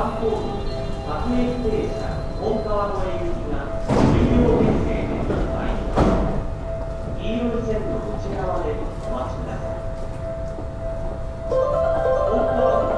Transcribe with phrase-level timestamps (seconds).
[0.00, 0.32] 三方部
[1.04, 2.08] 各駅停車
[2.40, 6.40] 本川越行きが10両編成で参ります
[7.20, 9.76] 黄色い線の内側でお待ちください
[11.50, 11.52] 本
[12.48, 12.96] 川部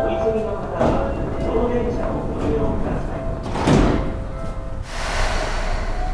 [0.00, 3.12] お急ぎの方はその電車をご利用くださ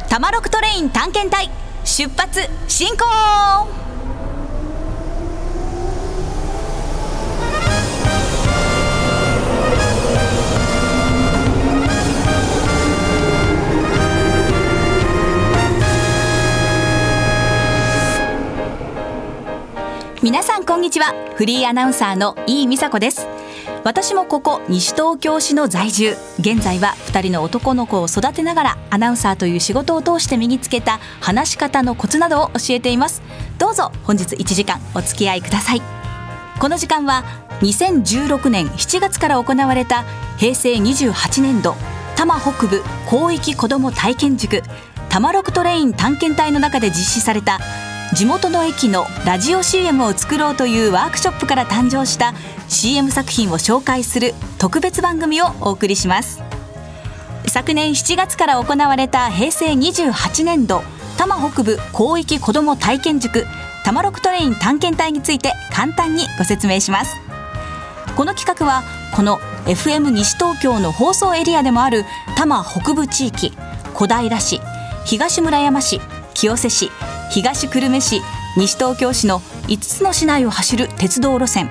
[0.03, 1.49] いタマロクトレイン探検隊
[1.85, 3.36] 出発進行
[20.96, 21.14] ちは。
[21.36, 23.28] フリーアナウンサーの井美佐子です。
[23.84, 26.16] 私もここ西東京市の在住。
[26.41, 33.22] 現在は2人の男の子を育てながらアナウンサーという仕事を通して身につけた話し方のコツなどを教えています。
[33.59, 35.82] どうぞ本日1時間お付き合いください。
[36.59, 37.24] この時間は
[37.60, 40.05] 2016年7月から行われた
[40.38, 41.74] 平成28年度
[42.16, 44.62] 多摩北部広域子ども体験塾
[45.10, 47.58] 多摩六トレイン探検隊の中で実施された
[48.15, 52.35] 地元の駅のラジオ CM を作ろうというワークショップから誕生した
[52.69, 56.43] CM 作品を紹介する特別番組をお送りします。
[57.47, 60.83] 昨年7月から行われた平成28年度
[61.17, 63.45] 多摩北部広域子ども体験塾
[63.84, 67.15] 多摩六トレイン探検隊について簡単にご説明します。
[68.17, 68.83] この企画は
[69.15, 72.05] この FM 西東京の放送エリアでもある
[72.37, 73.53] 多摩北部地域
[73.95, 74.61] 小平市
[75.05, 76.01] 東村山市
[76.34, 76.91] 清瀬市
[77.30, 78.22] 東久留米市
[78.56, 81.69] 西東京市の5つの市内を走る鉄道路線。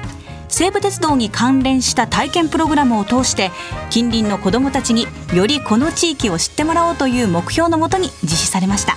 [0.48, 3.52] 西武鉄道に関連した体験プログラムを通して
[3.90, 8.96] 近隣の子どもたちによりこの地域を知ってもらおうという目標のもとに実施されました。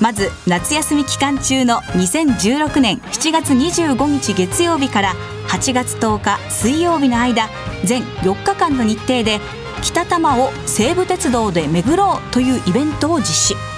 [0.00, 5.14] まず夏休み期間中の2016年7月25日月曜日から
[5.48, 7.48] 8月10日水曜日の間
[7.84, 9.38] 全4日間の日程で
[9.82, 13.71] 北多摩を西武鉄道で巡ろうというイベントを実施。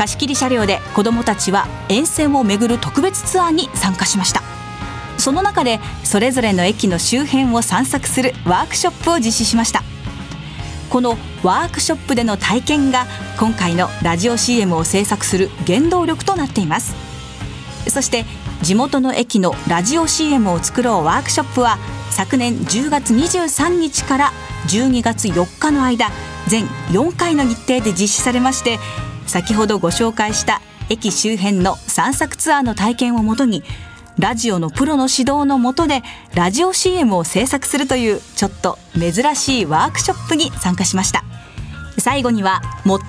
[0.00, 4.40] 貸切車両で子どもたちは沿線を巡る特別ツアーに参加しました。
[5.18, 9.82] その中でそれぞれの駅の周辺を散策するワークショップを実施しました。
[10.88, 13.04] このワークショップでの体験が
[13.38, 16.94] 今回のラジオ CM を制作する原動力となっています。
[17.90, 18.24] そして
[18.62, 21.76] 地元の駅のラジオ CM を作ろうワークショップは
[22.10, 24.32] 昨年10月23日から
[24.68, 26.08] 12月4日の間
[26.48, 28.78] 全4回の日程で実施されまして
[29.30, 33.62] 先ほどご紹介した駅周辺の散策ツアーの体験をもとに
[34.18, 36.02] ラジオのプロの指導のもとで
[36.34, 41.22] ラジオ CM を制作するというちょっと珍しいワークショップに参加しました。
[41.96, 42.60] 最後には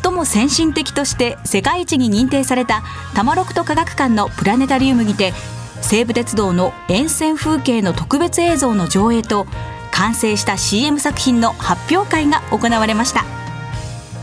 [0.03, 2.83] 最も先進的として世界一に認定された
[3.15, 5.33] タマロクト科学館のプラネタリウムにて
[5.81, 9.47] 西武鉄道の沿線風景の特別映像の上映と
[9.91, 13.25] 完成した CM 作品の発表会が行われました。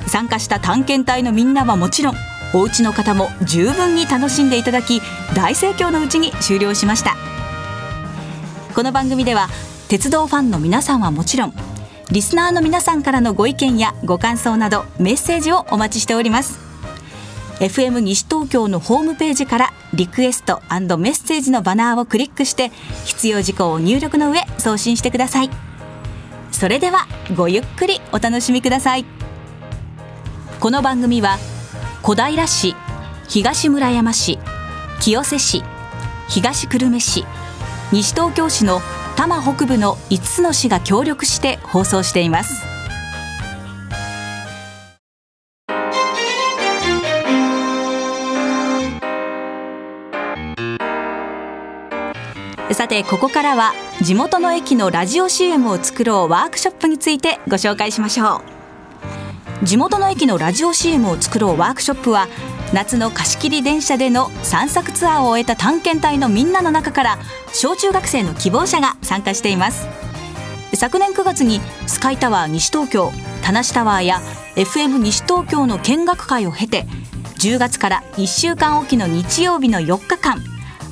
[0.08, 2.14] 参加した探検隊のみんなはもちろん
[2.54, 5.00] お家の方も十分に楽しんでいただき
[5.34, 7.16] 大盛況のうちに終了しました。
[8.74, 9.48] この番組では
[9.88, 11.54] 鉄道ファンの皆さんはもちろん
[12.10, 16.58] リスナーの皆さんからのご意見やご感想などメッセージをお待ちしております。
[17.60, 22.70] FM 西東京のホームページからリクエストメッセージのバナーをクリックして
[23.04, 25.50] 必要事項を入力の上送信してください。
[26.52, 29.17] それではごゆっくりお楽しみください。
[30.60, 31.38] この番組は
[32.02, 32.74] 小平市
[33.28, 34.41] 東村山市
[35.00, 35.62] 清瀬市
[36.28, 37.24] 東久留米市
[37.92, 38.80] 西東京市の
[39.14, 42.66] 多摩北部の5つの市が協力して放送しています。
[52.72, 58.57] さてここからは地元の駅のラジオ CM を作ろうワークショップについてご紹介しましょう。
[59.62, 62.28] 地元の駅のラジオ CM を作ろうワークショップは
[62.72, 67.19] 夏の貸し切り電車での散策ツアーを終えた探検隊のみんなの中から
[67.52, 69.88] 小中学生の希望者が参加しています。
[70.74, 73.10] 昨年9月にスカイタワー西東京
[73.42, 74.21] 田無タワーや
[74.54, 76.84] FM 西東京の見学会を経て
[77.38, 80.38] 10月から1週間おきの日曜日の4日間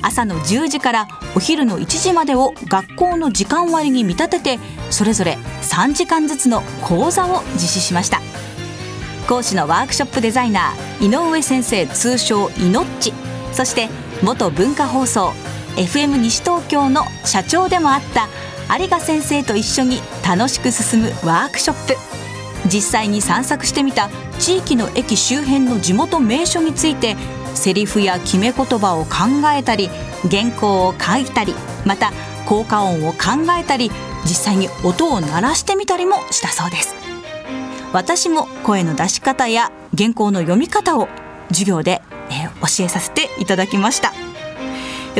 [0.01, 4.59] 朝の10時からお昼の1時までを学校の時間割に見立てて
[4.89, 8.19] それぞれ3時間ずつの講座を実施しました。
[9.27, 13.13] 講師のワークショップデザイナー井上先生通称イノッチ
[13.51, 13.89] そして
[14.23, 15.33] 元文化放送
[15.75, 18.27] FM 西東京の社長でもあった
[18.79, 22.17] 有賀先生と一緒に楽しく進むワークショップ。
[22.65, 24.09] 実際に散策してみた
[24.39, 27.15] 地域の駅周辺の地元名所について
[27.53, 29.89] セリフや決め言葉を考えたり
[30.29, 31.53] 原稿を書いたり
[31.85, 32.11] また
[32.45, 33.17] 効果音を考
[33.57, 33.89] えたり
[34.23, 37.06] 実際に音を鳴らしてみたりもしたそうです。
[37.93, 41.07] 私も声の出し方や原稿の読み方を
[41.49, 44.13] 授業で、えー、教えさせていただきました。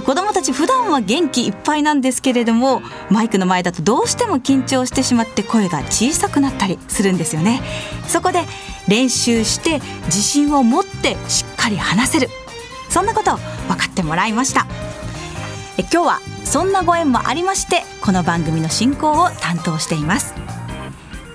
[0.01, 7.61] 子どもたち普段は元気いっぱいなんですけれどもマイクの前だとどうしても緊張してしまって声が小さくなったりするんですよね。
[8.07, 8.43] そこで
[8.87, 12.29] 練習して自信を持ってしっかり話せる。
[12.89, 13.37] そんなことを
[13.67, 14.67] 分かってもらいました。
[15.77, 20.56] 今日はそんなご縁もありましてこの番組の進行を担当しています。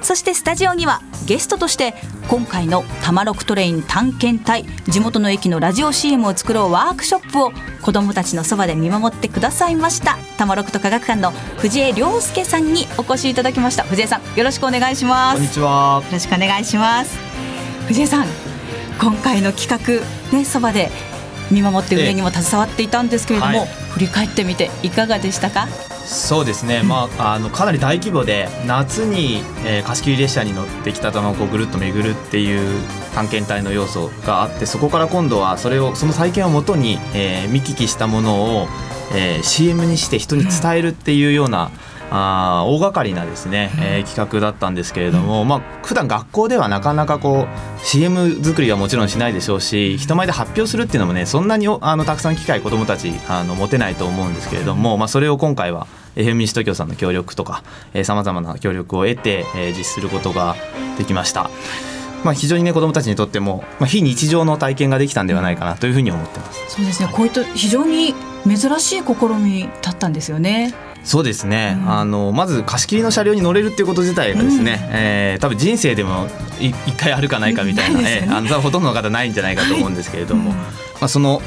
[0.03, 1.95] そしてスタジオにはゲストとして
[2.29, 7.53] 今回の「タマロクトレイン探検隊地元の駅のラジオ CM を作ろうワークショップ」を
[7.83, 10.19] 子どもたちのそばで見守ってくださいました。
[10.39, 13.85] タマロクと科学館の藤江亮介さんにお越しいただきました。
[13.85, 15.37] 藤江さんよろしくお願いします。
[15.37, 16.03] こんにちは。
[16.05, 17.17] よろしくお願いします。
[17.87, 18.27] 藤江さん
[19.01, 19.69] 今回の企
[20.33, 20.91] 画ねそばで
[21.51, 25.69] 見守って上にも携わっていたんですけれども、はい、振り返ってみていかがでしたか？
[26.05, 32.83] そうですね、まあ、あのかなり大規模で夏に、えー、貸し切り列車に乗ってきた卵をぐるっと巡るっていう
[33.15, 38.69] 探検隊の要素があってそこから今度はそれをその体験をもとに、えー、見聞きしたものを、
[39.15, 41.71] えー、CM にして人に伝えるっていうような、
[42.15, 55.87] あ大掛かりなですね、えー、企画だったんですけれども、まあ普段学校ではなかなかこう CM 作りはもちろんしないでしょうし人前で発表するっていうのもねそんなにあのたくさん機会子どもたちあの持てないと思うんですけれども、まあ、それを今回は
[56.17, 57.63] FM 西東京さんの協力とか
[58.05, 60.57] さまざまな協力を得て、えー、実施することが
[60.99, 61.51] できました。
[62.25, 66.77] まあ、非常にね子どもたちにとっても、まあ、非日常の体験ができたんではないかなというふうに思ってます。
[66.77, 68.15] そうですねこういった非常に
[68.47, 70.75] 珍しい試みだったんですよね。
[71.05, 76.29] そうですね、うん、あのまず貸し切りの車両に乗れるっていうこと自体がですね、うん、えー、多分人生でも
[76.61, 80.67] 一回あるかないかみたいなね、ねあのほとんどの方ないんじゃないかと思うんですけれども、はい、ま
[81.03, 81.43] あ、その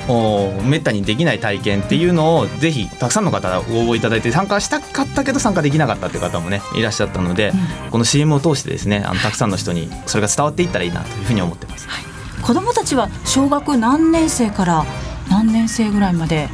[0.63, 7.53] めったにできない体験っていうのをぜひたくさんの方応募いただいて参加したかったけど参加できなかったっていう方もねいらっしゃったので、
[7.85, 11.87] うん、この CM を通してですねあのたくさんの人にそれが伝わっていったらいいなというふうに思ってます。
[11.87, 14.85] はい、子どもたちは小学何年生から
[15.29, 16.49] 何年生ぐらいまで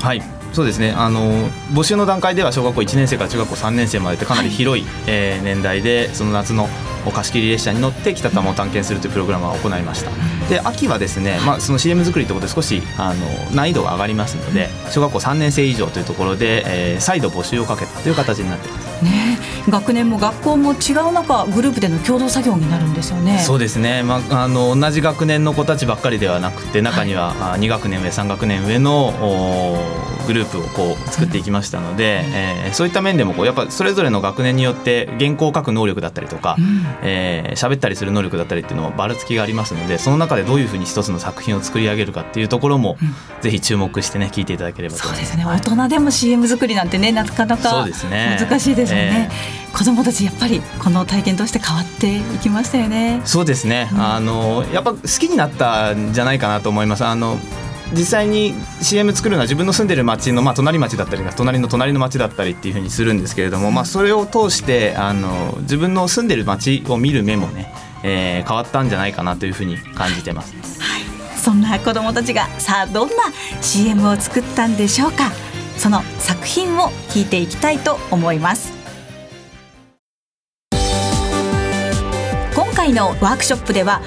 [0.00, 0.22] はい。
[0.52, 0.92] そうですね。
[0.92, 6.68] あの募集の段階では小学校1年生から中学校3年生までってかなり広い、はい、えー、年代でその夏の
[7.10, 10.10] 貸し切り列車に乗って北多摩を探検するというプログラムを行いました。
[10.48, 19.38] で秋はですね、まあ、その CM 作りということで少しあの難易度が上がりますので小学校3年生以上というところで、えー、再度募集をかけたという形になっています、ね、
[19.68, 23.38] 学年も学校も違う中グループでの共同作業になるんですよね。
[23.40, 29.12] そうですね、まあ、あの同じ学年の子たちばっかりではなくて中には、はい、2学年上3学年上の
[30.26, 45.30] グループをこう作っていきましたので、うん、えー、そういった面でもこうやっぱそれぞれの学年によって原稿を書く能力だったりとか、うん、えー、喋ったりする能力だったりっていうのもばらつきがありますのでその中でどういうふうに一つの作品を作り上げるかっていうところも、うん、ぜひ注目してね聞いていただければと思います。
[45.30, 49.30] そうですね、大人でも CM 作りなんてねなかなか難しいですよね。
[49.30, 53.20] えー、子供たちやっぱりこの体験として変わっていきましたよね。
[53.24, 57.04] そうですね、あのやっぱ好きになったんじゃないかなと思います。
[57.04, 57.38] あの
[57.92, 67.72] 実際に CM 作るのは自分の住んでる町の、まあ、隣町だったり隣の隣の町だったりっていうふうにするんですけれども、まあ、それを通してあの自分の住んでる町を見る目もね、
[68.04, 70.54] えー、変わったんじゃないかなというふうに感じてます。
[70.80, 71.02] はい、
[71.38, 73.14] そんな子どもたちがさあどんな
[73.62, 75.32] CM を作ったんでしょうか
[75.78, 78.72] その作品を聞いていきたいと思います。
[82.54, 84.02] 今回のワークショップでは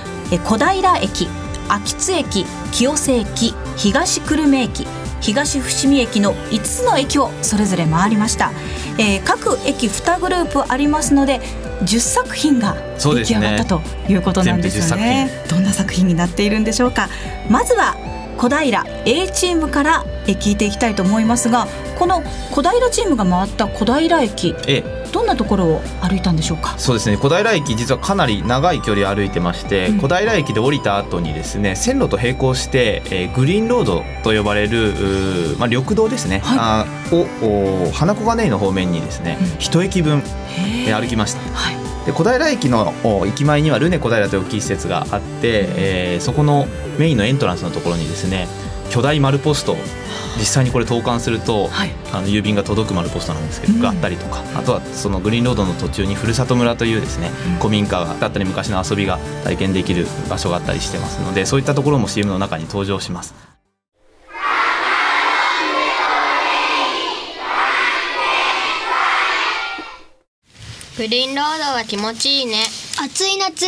[0.45, 1.27] 小平駅
[1.67, 4.85] 秋津駅清瀬駅東久留米駅
[5.21, 8.51] 東伏見駅の5つの駅をそれぞれ回りました、
[8.99, 11.39] えー、各駅2グループありますので
[11.81, 17.09] 10作品が出来上がったということなんですよね、ね、どんな作品になっているんでしょうか。
[17.49, 17.95] まずは
[18.41, 21.67] 小平 A チームから聞いていきたいと思いますが
[21.99, 25.01] この小平チームが回った小平駅、ええ。
[25.11, 26.73] どんなところを歩いたんでしょうか？
[26.79, 27.17] そうですね。
[27.17, 34.93] 小平駅実はかなり長い距離歩いてまして、うん、小平駅で降りた後にですね線路と並行して、えー、グリーンロードと呼ばれる
[35.59, 40.23] まあ、緑道ですね、はい、を花小金井の方面にですね、うん、一駅分、
[40.87, 41.41] え歩きました。
[41.53, 42.93] はいで小平駅の
[43.25, 46.65] 駅前にはルネ小平という大きい施設があって、えー、そこの
[46.97, 48.47] メインのエントランスのところにですね
[48.89, 49.75] 巨大丸ポスト
[50.37, 63.50] 実際にこれ投函すると、はい、あの郵便が届く丸ポストなんですけど、うん、があったりとかあとはそのグリーンロードの途中にふるさと村というですね、うん、古民家だったり昔の遊びが体験できる場所があったりしてますのでそういったところも CM の中に登場します。
[70.97, 72.63] グリーンロードは気持ちいいね。
[73.01, 73.65] 暑い夏。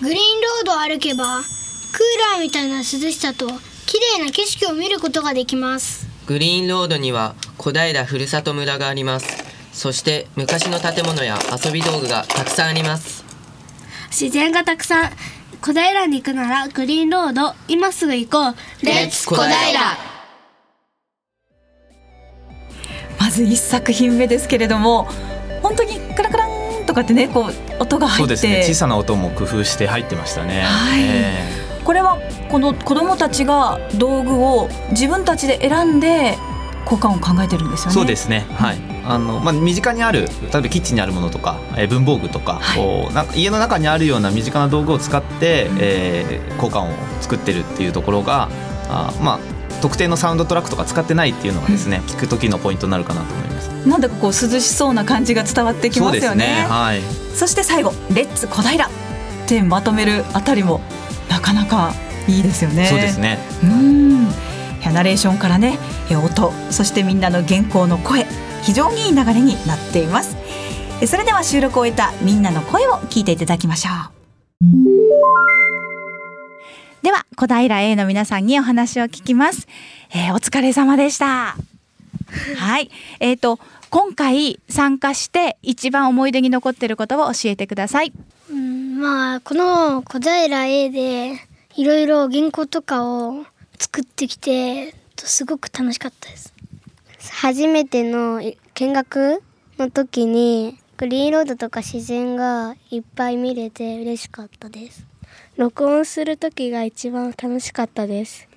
[0.00, 3.46] グリーンロードを歩けばクーラーみたいな涼しさと
[3.86, 6.06] 綺麗な景色を見ることができます。
[6.26, 9.44] グリーンロードには小平ふるさと村があります。
[9.72, 13.22] そして昔の建物や遊び道具がたくさんあります。
[14.08, 15.10] 自然がたくさん
[15.60, 18.54] 小平に行くならグリーンロード今すぐ行こう。
[18.86, 19.46] レッツ小平。
[23.20, 25.06] まず一作品目ですけれども
[25.62, 26.05] 本当に
[26.96, 28.18] かってねこう音が入って。
[28.18, 28.64] そうですね。
[28.66, 31.02] 小さな音も工夫して入ってましたね、はい。
[31.02, 32.18] えこれは
[32.50, 36.36] この子どもたちが道具を自分たちで選んで
[36.84, 37.92] 効果音を考えてるんですよね。
[37.92, 38.46] そうですね。
[38.54, 38.78] はい。
[39.04, 40.22] あの、まあ、身近にある
[40.52, 42.78] 例えばキッチンにあるものとか、えー文房具とか,、はい。
[42.78, 48.48] こうなんか家の中にあるような身近な道具を使って、えー効果音を作ってるっていうところが
[48.88, 53.68] あまあ特定のサウンドトラックとか使ってないっていうのがですね、聞く時のポイントになるかなと思います。
[53.86, 56.46] なんだかこう涼しそうな感じが伝わってきますよね。
[56.46, 57.00] ねはい
[57.34, 58.88] そして最後「レッツ小平」っ
[59.46, 60.80] てまとめるあたりも
[61.28, 61.94] なかなか
[62.26, 62.86] いいですよね。
[62.86, 64.06] そうですねうん
[64.92, 65.78] ナレーションからね
[66.10, 68.26] え音そしてみんなの原稿の声
[68.62, 70.36] 非常にいい流れになっています
[71.00, 75.75] えそれでは収録を終えたみんなの声を聞いていただきましょう
[77.06, 79.68] では小平 A の皆さんにお話を聞きます、
[80.10, 81.54] えーお疲れ様でした。
[82.56, 82.90] はい。
[83.20, 83.60] えー、と
[83.90, 88.12] 今回参加して一番思い出に残っていることを教えてください。
[88.50, 91.34] うんまあこの小平 A で
[91.76, 93.44] いろいろ原稿とかを
[93.78, 96.52] 作ってきてすごく楽しかったです。
[97.30, 98.42] 初めての
[98.74, 99.44] 見学
[99.78, 105.04] の時にグリーンロードとか自然がいっぱい見れて嬉しかったです
[105.56, 108.48] 録音する時が一番楽しかったです。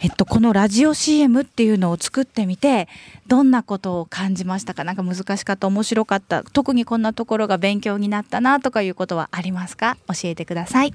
[0.00, 2.88] えっと、このラジオ CM っていうのを作ってみて
[3.28, 4.82] どんなことを感じましたか？
[4.82, 9.96] なんか難しかった面白かった特にこんなところが勉強になったなとかいうことはありますか？
[10.08, 10.92] 教えてください。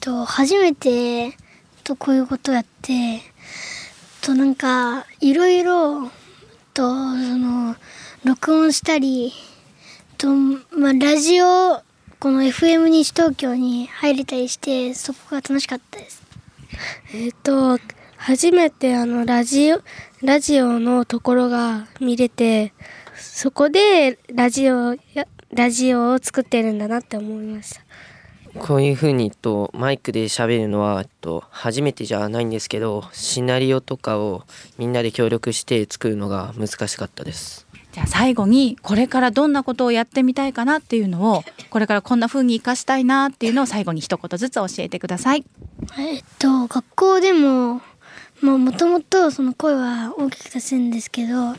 [0.00, 1.36] と初めて
[1.84, 3.20] とこういうことやって
[4.22, 6.10] となんかいろいろ
[6.74, 6.90] とそ
[7.38, 7.76] の
[8.24, 9.32] 録音したり
[10.16, 11.82] と、まあ、ラジオ
[12.20, 16.20] この FM 西東京に入れたりしてそこが楽しかったです。
[17.14, 17.78] えっ、と
[18.16, 19.80] 初めてあのラジオ
[20.22, 22.72] ラジオのところが見れて
[23.16, 27.82] そこでラジオやラジオを作ってるんだなって思いました。
[28.58, 34.42] こういう風にとマイクで喋るのはと初めてじゃないんですけどシナリオとかを
[34.76, 37.67] みんなで協力して作るのが難しかったです
[37.98, 45.44] じゃあ最後にこれからどんなことをやってみたいかなっていうのを これからこんな風に生かしたいなっていうのを最後に一言ずつ教えてください
[45.98, 47.80] えっと学校でも
[48.40, 51.56] もともとその声は大きく出せるんですけど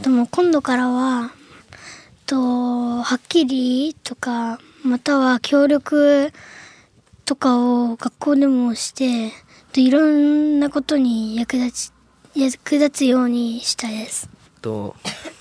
[0.00, 1.32] でも今度からは
[2.24, 6.32] とはっきりとかまたは協力
[7.24, 9.32] とかを学校でもして
[9.72, 11.92] といろんなことに役立ち
[12.36, 14.30] 役立つようにしたいです。
[14.60, 14.94] と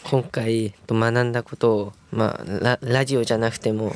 [0.04, 3.92] 今回と学んだことを、まあ、ララジオじゃなくても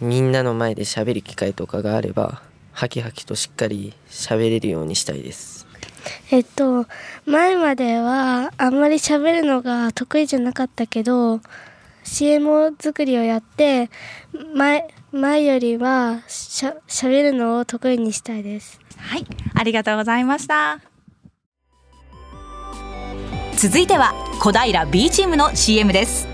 [0.00, 5.66] みんなの前で喋る機会とかがあればハキハキとしっかり喋れるようにしたいです。
[6.30, 6.86] えっと
[7.26, 11.40] 前まではあんまり喋るのが得意じゃなかったけど
[12.04, 13.90] CM 作りをやって
[14.54, 18.80] 前前よりはしゃ喋るのを得意にしたいです。
[18.96, 20.89] はいありがとうございました
[23.60, 26.30] 続いては小平 B チームの CM ですね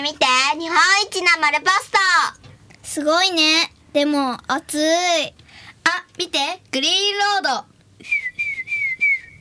[0.00, 0.26] え見て
[0.58, 0.76] 日本
[1.08, 1.98] 一な丸ポスト
[2.82, 3.72] すごいね。
[3.94, 4.78] でも暑い。
[4.78, 5.32] あ
[6.18, 6.38] 見て
[6.70, 6.94] グリーン
[7.42, 7.64] ロード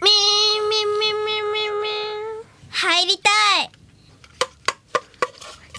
[0.06, 1.92] ミーミンミンミンミンミン
[2.70, 3.30] 入りた
[3.64, 3.72] い。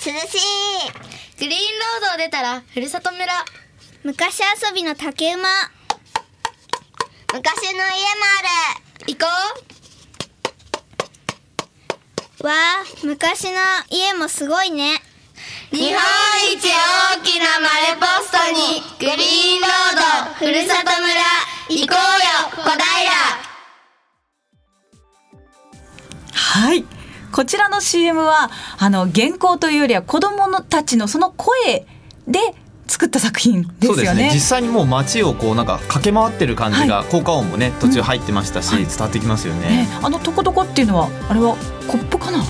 [0.04, 0.36] 涼し
[1.06, 1.09] い
[1.40, 3.24] グリーンロードを出たらふるさと村。
[4.04, 5.48] 昔遊びの竹馬。
[7.32, 7.86] 昔の家も
[8.36, 8.42] あ
[9.06, 9.14] る。
[9.14, 9.26] 行こ
[12.46, 13.56] わあ、昔の
[13.88, 15.00] 家もすごいね。
[15.72, 16.02] う日本
[16.52, 19.96] 一大きな丸ポストにグリーンロー
[20.28, 21.10] ドふるさと村。
[21.70, 22.84] 行こうよ小平。
[26.34, 26.99] はい
[27.32, 31.86] こちらの CM はあの原稿というよりは子どもたちのその声
[32.26, 32.38] で
[32.86, 33.94] 作った作品ですよね。
[33.94, 34.30] そうですね。
[34.32, 38.84] 実際にもう街をこうなんか駆け回ってる感じが、効果音もね途中入ってましたし、はい。
[38.84, 39.68] 伝わってきますよね。
[39.68, 41.56] ね、あのトコトコっていうのはあれは
[41.86, 42.42] コップかな？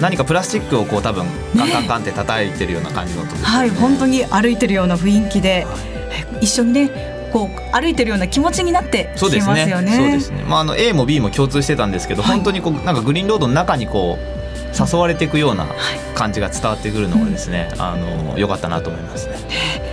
[0.00, 3.54] 何かプラスチックをこう多分カンカンカンって叩いてるような感じの音ですよね。
[3.54, 5.66] はい、本当に歩いてるような雰囲気で、
[6.10, 9.54] え一緒にね、こう歩いてるような気持ちになってそうですね。
[9.54, 9.96] きますよね。
[9.96, 10.44] そうですね。
[10.44, 12.36] まああの A も B も共通してたんですけど、はい。
[12.36, 14.34] 本当にこうなんかグリーンロードの中にこう
[14.80, 15.66] 誘われていくような
[16.14, 19.34] 感じが伝わってくるのがですね、あの良かったなと思いますね。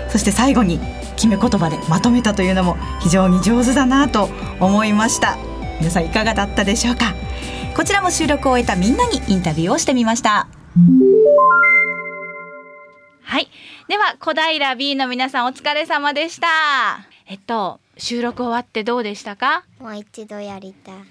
[0.10, 0.80] そして最後に
[1.16, 4.30] 決め言葉でまとめたというのも非常に上手だなと
[4.60, 5.36] 思いました。
[5.80, 7.16] 皆さんいかがだったでしょうか。
[7.76, 10.48] こちらも収録を終えたみんなにインタビューをしてみました。
[13.24, 13.50] はい。
[13.88, 19.64] では小平 B の皆さんお疲れ様でしたえっと収録終わってどうでしたか？
[19.80, 20.96] もう一度やりたい。
[20.96, 21.08] なんか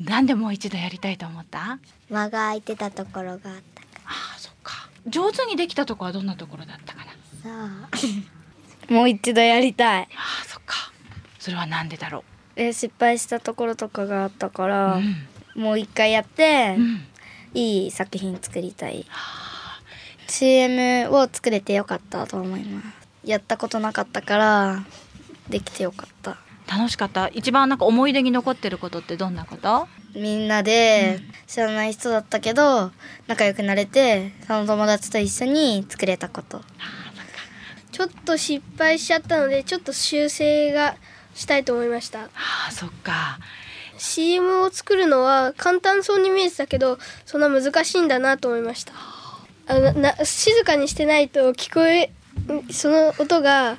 [0.00, 1.78] なんでもう一度やりたいと思った？
[2.10, 3.40] 間が空いてたところがあっ
[3.74, 4.90] たかあそっか。
[5.06, 7.06] 上手にできたとこはどんなところだったか
[7.42, 7.88] な？
[8.90, 10.08] らもう一度やりたい。
[10.14, 10.92] あそっか。
[11.38, 12.22] それはなんでだろ
[12.56, 15.26] え失敗したところとかがあったかう、ら、うん。
[15.62, 17.06] もう一回やって、うん。
[17.54, 19.06] いい作品作りたい。
[20.28, 24.84] CM を作れてよかったと思いますやったことなかったから
[25.48, 26.36] できてよかった。
[26.70, 27.28] 楽しかった？
[27.28, 29.88] 一番なんか思い出に残ってることってどんなこと？
[30.14, 32.92] みんなで知らない人だったけど
[33.26, 36.62] 仲良くなれてその友達と一緒に作れたこと。
[37.90, 40.96] ちょっと失敗しちゃったのでちょっと修正が
[41.34, 42.24] したいと思いました。
[42.24, 42.28] あ
[42.68, 43.38] あそっか。
[43.98, 48.92] CM を作るのは簡単そうに見えてたけどそんな難しいんだなと思いました。
[49.66, 52.10] あのな静かにしてないと聞こえ
[52.70, 53.76] その音が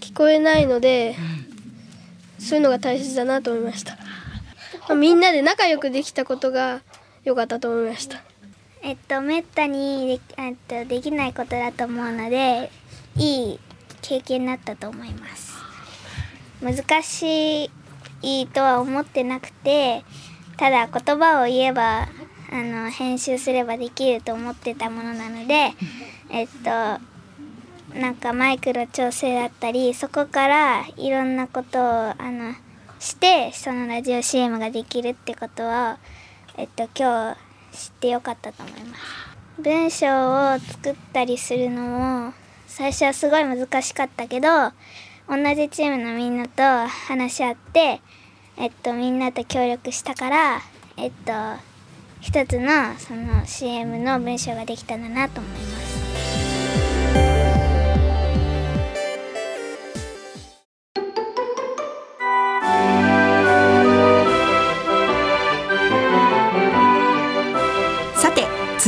[0.00, 1.16] 聞こえないので、
[2.38, 3.96] そういうのが大切だなと思いました、
[4.88, 6.82] まみんなで仲良くできたことが
[7.24, 8.22] 良かったと思いました。
[8.82, 12.70] えっとめったにできえっとできないことだと思うので
[13.16, 13.60] いい
[14.02, 15.54] 経験になったと思います。
[16.60, 17.70] 難し
[18.20, 20.04] いとは思ってなくて
[20.58, 22.08] ただ言葉を言えば
[22.50, 25.72] あの編集すればできると思ってたものなので
[26.30, 27.00] えっと
[27.94, 32.54] なんかマイクロ調整だったりそこからいろんなことをあの
[32.98, 35.98] してそのラジオ CM ができるってことは
[36.56, 37.36] えっと今
[37.72, 39.02] 日知ってよかったと思います。
[39.60, 42.34] 文章を作ったりするのも
[42.66, 44.48] 最初はすごい難しかったけど
[45.28, 48.00] 同じチームのみんなと話し合って
[48.56, 50.60] えっとみんなと協力したから
[50.96, 51.32] えっと
[52.20, 55.83] 一つのその CM の文章ができたんだなと思います。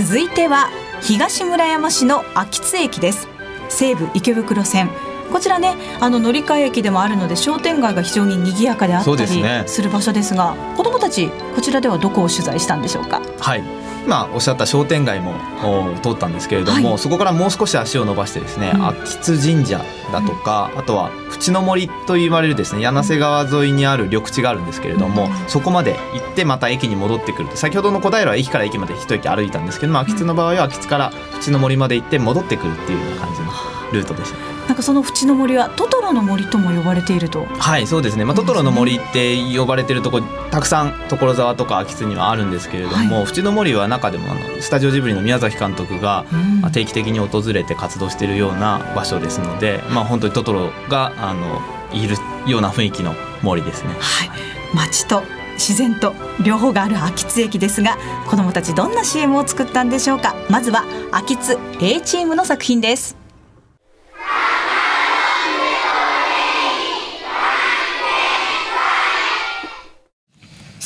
[0.06, 0.70] 続いては
[1.02, 3.26] 東村山市の秋津駅です。
[3.68, 4.88] 西武池袋線。
[5.32, 13.20] こちらねあの乗り換え駅でもあるので商店街が非常に賑やかであったりでする場所ですが子どもたちこちらではどこを取材したんでしょうか？
[13.40, 13.64] はい
[14.06, 16.98] 今おっしゃった商店街もお通ったんですけれども、はい。
[16.98, 18.86] そこからもう少し足を伸ばしてですね、うん。
[18.86, 25.48] 秋津神社だとか、あとは淵の森と言われるですね柳瀬川沿いにある緑地があるんですけれども、うん。
[25.48, 27.56] そこまで行ってまた駅に戻ってくると。
[27.56, 34.38] 先ほどの小平は駅から駅まで一駅歩いたんですけども秋津の場合は秋津から淵の森まで行って戻ってくるっていうような感じのルートでした。
[34.66, 37.46] なんかその淵の森はトトロの森とも呼ばれていると。
[37.58, 46.24] はいそうですね、まあ、トトロの森って呼ばれてるとこたくさん所沢とか秋津にはあるんですけれども、は淵の森は中でもあのスタジオジブリの宮崎監督が
[46.72, 51.60] 定期的に訪れて活動しているような場所ですので、まあ、本当にトトロがあの
[51.92, 53.90] いるような雰囲気の森ですね。
[54.00, 54.30] はい、
[54.74, 55.22] 街と
[55.54, 57.96] 自然と両方がある秋津駅ですが
[58.28, 60.34] 子どもたちどんな CM を作ったんでしょうか。
[60.50, 63.25] まずは秋津 A チームの作品です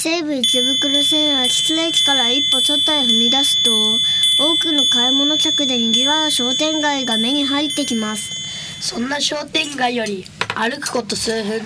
[0.02, 4.00] 西武池袋線秋津駅から一歩外へ踏み出すと
[4.42, 8.32] 多くの買い物客で賑わう商店街が目に入ってきます。
[8.80, 11.60] そんな商店街より歩くこと数分。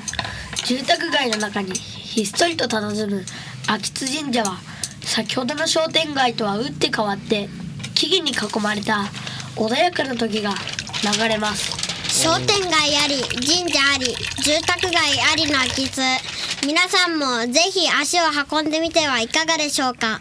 [0.66, 3.24] 住宅街の中にひっそりと佇む
[3.68, 4.58] 秋津神社は
[5.04, 7.48] 先ほどの商店街とは打って変わって
[7.94, 9.04] 木々に囲まれた
[9.54, 10.54] 穏やかな時が
[11.04, 11.70] 流れます。
[12.08, 14.06] 商店街あり神社あり
[14.42, 16.02] 住宅街ありの秋津
[16.66, 20.20] 皆さんもぜひ足を運んでみてはいかがでしょうか？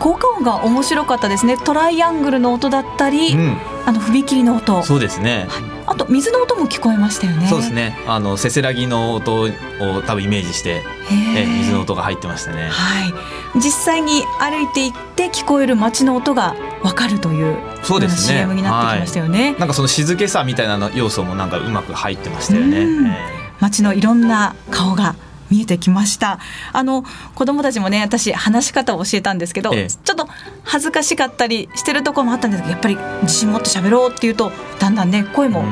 [0.00, 1.56] 効果音が面白かったですね。
[1.56, 4.82] トライアングルの音だったり、うん、あの踏切の音。
[4.82, 5.46] そうですね、
[5.86, 7.46] あと水の音も聞こえましたよね。
[7.46, 7.96] そうですね。
[8.08, 9.48] あのせせらぎの音を
[10.04, 10.82] 多分イメージして、へ
[11.36, 12.68] えー水の音が入ってましたね。
[12.70, 13.14] はい。
[13.54, 18.38] 実際に歩いていって聞こえる街の音がわかるというそうですね。
[18.38, 22.80] CM になってきましたよね、なんかその静けさみたいなの要素もなんかうまく入ってましたよね。
[22.80, 23.06] うん。
[23.06, 25.14] え街のいろんな顔が
[25.50, 26.40] 見えてきました。
[26.72, 29.88] あの子供たちもね私話し方を教えたんですけど、ええ。
[29.88, 30.26] ちょっと
[30.64, 35.64] 恥ずかしかったりしてるところもあったんですけどやっぱり自信持って喋ろうっていうとだんだんね声も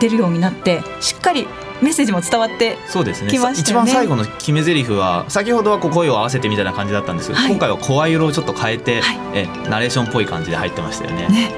[0.00, 1.46] 出るようになってしっかり
[1.82, 3.30] メッセージも伝わってそうですね。
[3.30, 7.50] 一番最後の決め台詞は先ほどはこう声を合わせてみたいな感じだったんですけど、はい。
[7.50, 9.18] 今回は声色をちょっと変えて、はい。
[9.34, 11.28] えナレーションっぽい感じで入ってましたよね。
[11.28, 11.52] ね。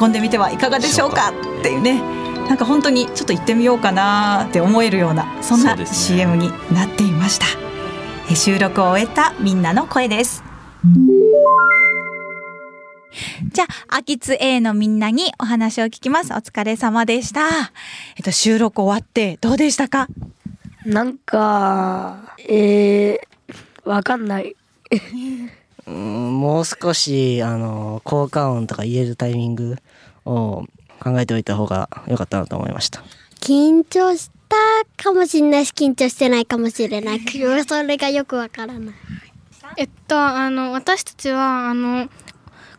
[0.00, 2.02] 運んでみてはいかがでしょうかっていうね
[2.48, 7.46] なんか本当にちょっと行ってみようかなって思えるようなそんな CM になっていました、
[8.30, 10.42] え収録を終えたみんなの声です
[13.52, 16.32] じゃあ、秋津 A のみんなにお話を聞きます。
[16.32, 17.40] お疲れ様でした。
[18.16, 20.08] えっと、収録終わってどうでしたか？
[20.84, 24.54] なんか、えー、わかんない。
[25.86, 29.76] うんもう少しあの効果音とか言えるタイミング
[30.26, 30.64] を
[31.00, 33.02] 考えておいた方が良かったなと思いました。
[33.40, 34.56] 緊張した
[35.02, 37.20] かもしれないし緊張してないかもしれない。
[37.66, 38.94] それがよくわからない。
[39.76, 42.08] えっとあの私たちはあの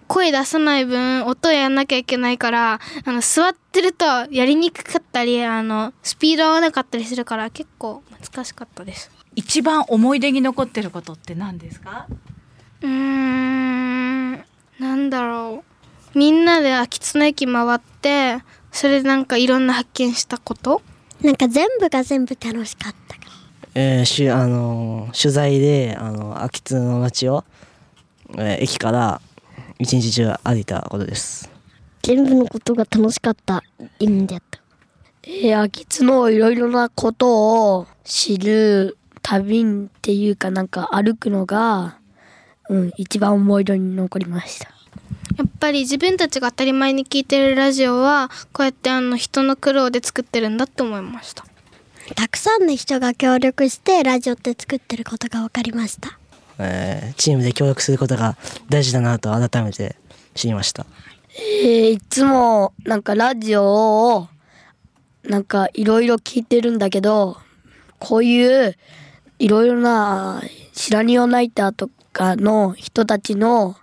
[0.08, 9.12] 声出さない分音やんなきゃいけないからあの座ってるとやりにくかったりあのスピード合わなかったりするから結構難しかったです。
[9.36, 12.08] 一番思い出に残ってることって何ですか？
[12.82, 14.32] うーん
[14.80, 15.69] なんだろう
[16.16, 18.40] みんなで秋津の駅回って
[18.72, 20.82] それでなんかいろんな発見したこと？
[21.22, 23.32] なんか全部が全部楽しかったから。
[23.76, 27.44] えーしゅあの取材であの秋津の街を、
[28.38, 29.22] えー駅から
[29.78, 31.50] 一日中歩いたことです。
[32.02, 33.64] 全部のことが楽しかった
[34.00, 34.60] 意味だった。
[35.24, 39.66] えー、秋津のいろいろなことを知る旅っ
[40.02, 41.98] ていうかなんか歩くのが、
[42.70, 44.72] うん、一番思い出に残りました。
[45.40, 51.46] やっぱり自分たちが当たり前に聞いてるラジオはこうやってあの人の苦労で作ってるんだって思いました。
[52.14, 56.20] たくさんの人が協力してラジオって作ってることが分かりました。
[56.58, 58.36] えーチームで協力することが
[58.68, 59.96] 大事だなと改めて
[60.36, 60.86] 知りました。
[61.64, 64.28] えー、いつもなんかラジオを
[65.24, 67.38] なんかいろいろ聞いてるんだけど、
[67.98, 68.76] こういう
[69.38, 73.76] いろいろなシラニオナイターとかの人たちの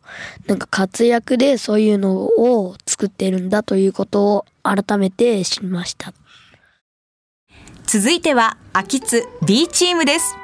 [0.46, 6.12] なんか活躍でそういうのを作ってるんだということを改めて知りました。
[7.86, 10.36] 続いては秋津 B チームです。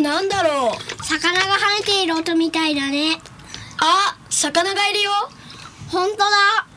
[0.00, 1.04] なんだろう。
[1.04, 3.16] 魚が跳ねている音みたいだね。
[3.80, 5.10] あ、魚がいるよ。
[5.90, 6.67] 本当だ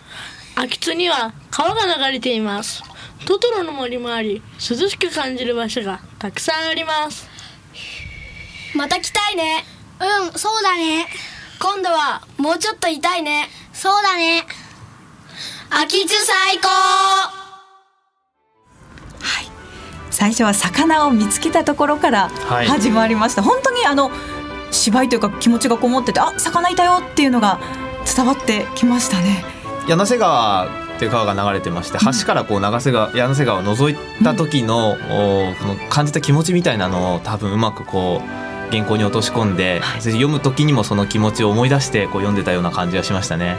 [0.62, 2.84] 秋津には川が流れています。
[3.26, 7.28] トトロの森もあり涼しく感じる場所がたくさんあります。
[8.76, 9.64] また来たいね。
[10.00, 11.08] うんそうだね。
[11.60, 13.50] 今度はもうちょっといたいね。
[13.74, 14.46] そうだね。
[15.72, 17.42] 秋津最高。
[20.12, 22.68] 最初は魚を見つけたところからはい。
[22.68, 24.12] 始まりました、本当にあの
[24.70, 27.60] 芝居というか気持ちがこもっててあ魚いたよっていうのが
[28.16, 43.58] 伝わってきましたね柳瀬川っていう川が流れてまして橋からこう流瀬川柳瀬川を覗いた時の,、おこの感じた気持ちみたいなのを多分うまくこう原稿に落とし込んで、それで読む時にもその気持ちを思い出してこう読んでたような感じがしましたね。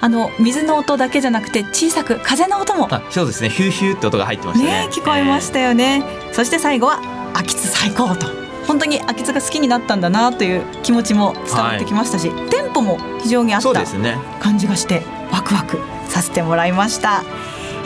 [0.00, 2.86] あの水の音だけじゃなくて小さく風の音も。
[2.94, 3.48] あそうですね。
[3.48, 4.86] ヒューヒューって音が入ってましたね。
[4.86, 7.00] ね聞こえましたよね、そして最後は
[7.34, 14.16] 秋津最高と本当に秋津が好きになったんだなという気持ちも伝わってきましたし、テンポも非常にあったそうですね。
[14.40, 17.22] 感じがしてワクワクさせてもらいました。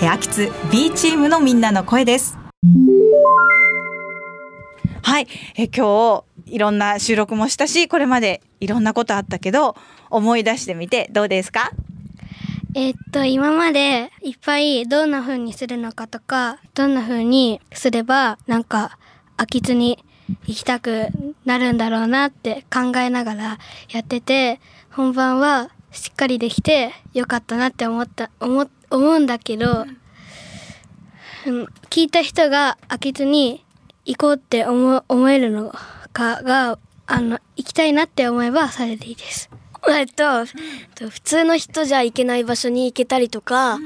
[0.01, 2.39] えー秋津 B チームのみんなの声です。
[5.03, 5.27] はい。
[5.57, 9.77] えー今日いろんな収録もしたしこれまでいろんなことあったけど
[10.09, 11.73] 思い出してみてどうですか？
[12.75, 18.99] えっと今までいっぱいどんな風にするのかとかどんな風にすればなんか
[19.37, 19.99] 秋津に
[20.47, 21.09] 行きたく
[21.45, 23.59] なるんだろうなって考えながら
[23.91, 24.61] やってて
[24.91, 29.83] 本番はしっかりできてよかったなって思った思思うんだけど、
[31.47, 33.65] うん聞いた人が秋津に
[34.05, 35.73] 行こうって思思えるの
[36.13, 39.51] かがあの行きたいなって思えばそれでいいです。
[39.89, 40.45] えっと、
[41.09, 43.79] 普通の人じゃ行けない場所に行けたりとか、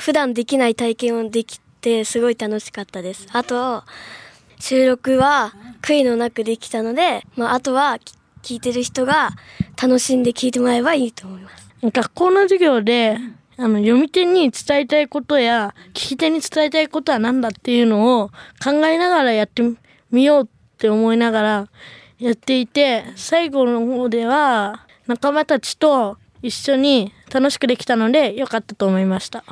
[0.00, 3.26] 普段できない体験をできてすごい楽しかったです。
[3.32, 3.84] あと、
[4.60, 7.98] 収録は悔いのなくできたので、まあ、あとは
[8.42, 9.30] 聞いてる人が
[9.80, 11.68] 楽しんで聞いてもらえばいいと思います。
[11.82, 13.18] 学校の授業で
[13.56, 18.28] あの読み手に伝えたいことや聞き手に伝えたいことは何だっていうのを
[18.62, 19.62] 考えながらやって
[20.10, 20.46] みようっ
[20.78, 21.68] て思いながら
[22.18, 29.44] やっていて最後の方では仲間たちと一緒に楽しくできたので良かったと思いました。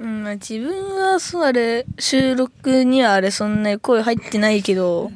[0.00, 5.12] うん、まあ自分はそうあれ収録にはあれそんなに声入ってないけど、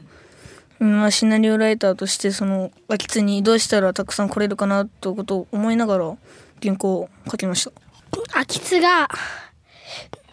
[0.78, 6.16] うんまあ、シナリオライターとしてその秋津にどうしたらたくさん来れるかなということを思いながら
[6.62, 7.72] 原稿を書きました
[8.38, 9.08] 秋津が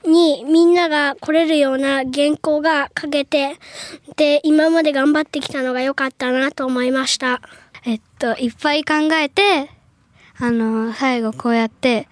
[0.06, 3.58] にみんなが来れるような原稿が書けて、
[4.16, 7.42] で、今まで頑張ってきたのが良かったなと思いました。
[7.86, 9.70] えっと、いっぱい考えて、
[10.38, 12.08] あの、最後こうやって、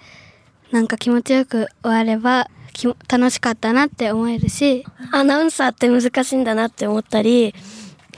[0.71, 7.53] なんか気持ちよく終われば、きも楽しかったなって思えるし、アナウンサーって難しいんだなって思ったり、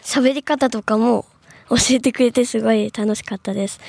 [0.03, 1.25] 喋り方とかも
[1.69, 3.79] 教えてくれてすごい楽しかったです。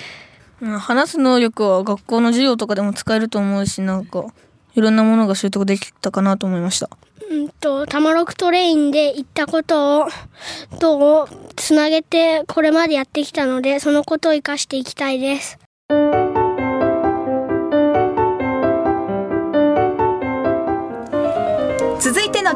[0.60, 4.26] うん話す能力は学校の授業とかでも使えると思うし、なんか、
[4.74, 6.88] いろんなものが習得できたかなと思いました。
[7.30, 10.08] うんと、タマロクトレインで言ったことを、
[10.78, 15.58] と、つなげてこれまでやってきたので、そのことを活かしていきたいです。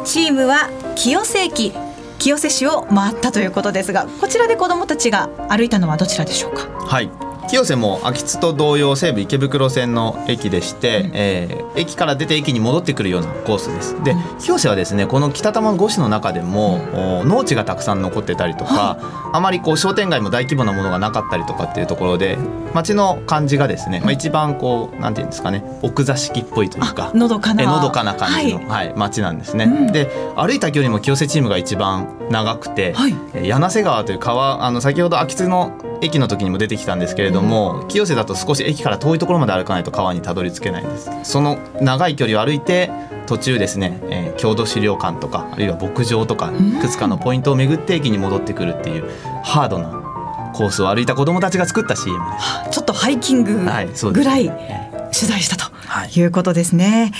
[0.00, 1.72] チームは清瀬駅。
[2.18, 6.66] 清瀬市を回ったということですがこちらで子どもたちが歩いたのはどちらでしょうか？
[6.86, 7.10] はい。
[7.48, 14.02] 清瀬も秋津と同様西武池袋線の駅でして、えー駅から出て駅に戻ってくるようなコースです。
[14.02, 18.98] で清瀬はですねこの北多摩5市の中でもお農地がたくさん残ってたりとか
[19.32, 22.38] あまりこう商店街も大規模なものがなかったりとかっていうところで
[22.72, 28.88] 街の感じがですね、まあ、一番こうなんていうんですかね奥座敷っぽいというかのどかなえのどかな感じの、はい。
[28.88, 29.92] はい街なんですね、うん。
[29.92, 33.14] で歩いた距離も清瀬チームが一番長くて、はい。
[33.34, 41.10] えー柳瀬川という川あの先ほど秋津の駅の時にも出てきたんですけれども、清瀬だと少し駅から遠いところまで歩かないと川にたどり着けないんです。
[41.24, 42.90] その長い距離を歩いて
[43.26, 49.10] 途中ですね、えー郷土資料館とかあるいは牧場とかいくつかのポイントを巡って駅に戻ってくるっていう
[49.42, 52.70] ハードなコースを歩いた子どもたちが作った CM です。
[52.70, 55.72] ちょっとハイキングぐらい取材したと
[56.14, 56.22] い。
[56.22, 57.12] うことですね、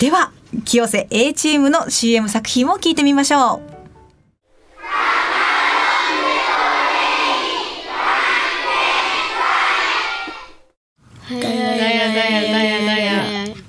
[0.00, 0.32] では
[0.64, 3.69] 清瀬 A チームの CM 作品を聞いてみましょう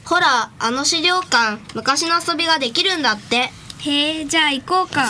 [0.04, 3.52] ほら、あの資料館、昔の遊びができるんだって。
[3.82, 5.06] へえ、じゃあ行こうか。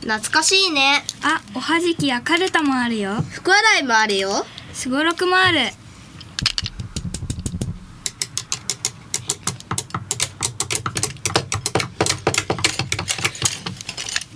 [0.00, 1.02] 懐かしいね。
[1.22, 3.22] あ、おはじきやカルタもあるよ。
[3.30, 4.46] 福洗いもあるよ。
[4.72, 5.58] すごろくもある。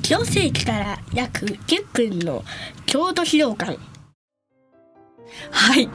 [0.02, 2.44] 清瀬駅から約10分の
[2.84, 3.78] 郷土資料館
[5.50, 5.88] はい。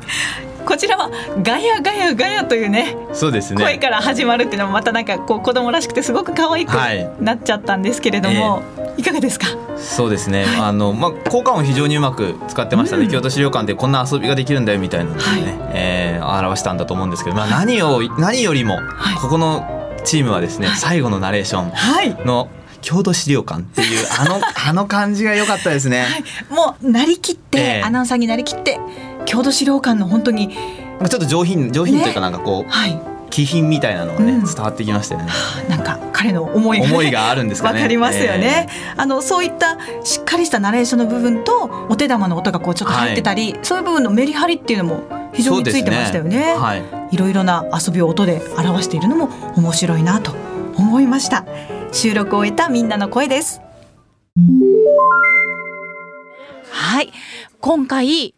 [0.65, 1.10] こちらは
[1.41, 3.63] ガヤガヤガヤというねそうですね。
[3.63, 7.10] 声から始まるっていうのもまたなんかこう子供らしくてすごく可愛くはい。
[7.21, 8.62] なっちゃったんですけれども、
[8.97, 9.47] い、かがですか？
[9.78, 15.23] そうですね、あのまあ効果音非常にうまく使ってましたね、京都資料館でこんな遊びができるんだよみたいなのをね、
[15.73, 18.80] えー表したんだと思うんですけど、まあ、何を何よりも
[19.21, 19.65] ここの
[20.04, 22.50] チームはですね、最後のナレーションの
[22.82, 26.06] 郷土資料館っていうあの あの感じが良かったですね。
[26.50, 27.84] もうなりきって、ええ。
[27.84, 28.80] アナウンサーになりきって
[29.28, 35.32] 郷土資料館の本当にちょっと上品上品というかなんかこう、気品みたいなのがね、伝わってきましたよね。
[35.70, 37.76] なんか彼の思いが、ね、思いがあるんですかね。
[37.76, 46.32] わかりますよね、あのそういったしっかりしたナレーションの部分とお手玉の音がこうちょっと入ってたり、そういう部分のメリハリっていうのも非常についてましたよね。
[46.32, 46.84] そうですはい。
[47.12, 50.34] いろいろな遊びを音で表しているのも面白いなと
[50.76, 51.46] 思いました。
[51.92, 53.62] 収録を終えたみんなの声です。
[56.72, 57.12] はい。
[57.60, 58.34] 今回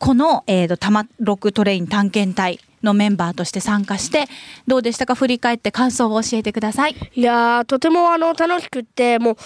[0.00, 4.24] この、えーと、タマロックトレイン探検隊のメンバーとして参加して
[4.66, 5.14] どうでしたか？
[5.14, 6.96] 振り返って感想を教えてください。
[7.14, 9.36] いやーとてもあの楽しくっても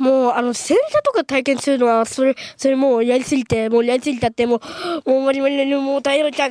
[0.00, 4.60] うもうあの洗車とか体験するのはそれそれもうやりすぎてもうやりすぎたっても
[5.06, 6.48] うもう無理無理無理もう大変だ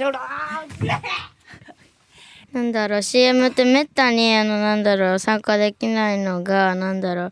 [2.54, 7.32] なんだろう CM ってめったにあのなんだろう参加できないのがなんだろう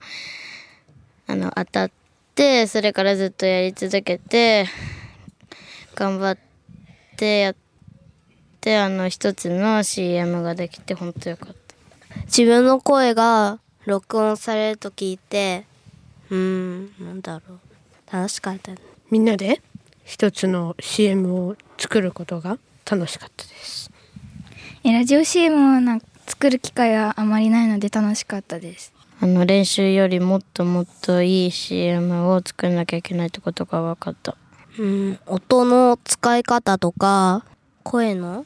[1.28, 1.92] あの当たっ
[2.36, 4.66] てそれからずっとやり続けて
[6.00, 6.38] 頑張っ
[7.18, 7.56] てやっ
[8.62, 12.16] てあの一つの CM ができて本当よかった。
[12.24, 15.66] 自分の声が録音されると聞いて
[16.30, 17.60] うーんなんだろう。
[18.10, 18.72] 楽しかった
[19.12, 19.62] みんなで
[20.06, 22.58] 一つの CM を作ることが
[22.90, 23.92] 楽しかったです。
[24.86, 28.94] えラジオ CM をなんか作る機会があまりないので楽しかったです。
[29.20, 34.38] あの練習よりもっともっといい CM を作らなきゃいけないってことが分かった
[34.78, 35.20] うん。
[35.26, 37.46] 音の使い方とか
[37.84, 38.46] 声の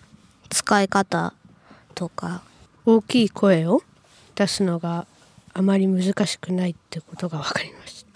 [0.49, 1.33] 使い方
[1.95, 2.43] とか。
[2.86, 3.81] 大きい声を
[4.36, 5.07] 出すのが
[5.53, 8.13] あまり難しくないってことが分かりました。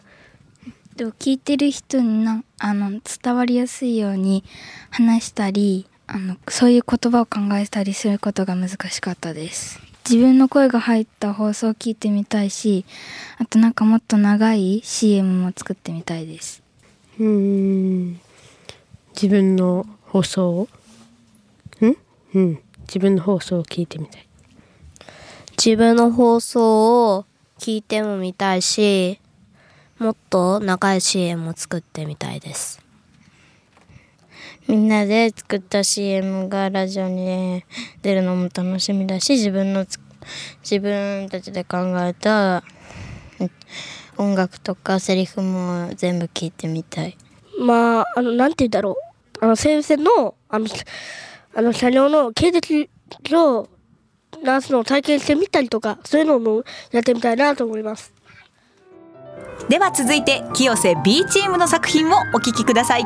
[0.95, 4.43] でも聞いてる人になあの伝わりやすいように
[4.89, 9.79] 話したりあのそういう言葉を考えたりすることが難しかったです。
[10.09, 12.85] 自分の声が入った放送を聞いてみたいし
[13.39, 16.63] あとなんかもっと長い CM も作ってみたいです
[17.19, 18.19] うーん。
[19.13, 20.67] 自分の放送を？
[21.82, 21.95] ん？
[22.36, 22.60] うん。
[22.82, 24.27] 自分の放送を聞いてみたい。
[25.58, 27.25] 自分の放送を
[27.60, 29.19] 聞いてもみたいし
[29.97, 32.80] もっと長い CM を作ってみたいです。
[34.67, 37.63] みんなで作った CM がラジオに
[38.03, 39.99] 出るのも楽しみだし自分のつ
[40.62, 42.63] 自分たちで考えた
[44.17, 47.17] 音楽とかセリフも全部聞いてみたい
[47.60, 48.97] まあ、あの、なんて言うんだろ
[49.41, 49.45] う。
[49.45, 50.67] あの、西武線の、あの、
[51.56, 52.89] あの、車両の経歴
[53.34, 53.67] を、
[54.43, 58.13] 直すのを体験してみたりとか、そういうのもやってみたいなと思います。
[59.69, 63.06] では続いて清瀬 B チームの作品をお聞きください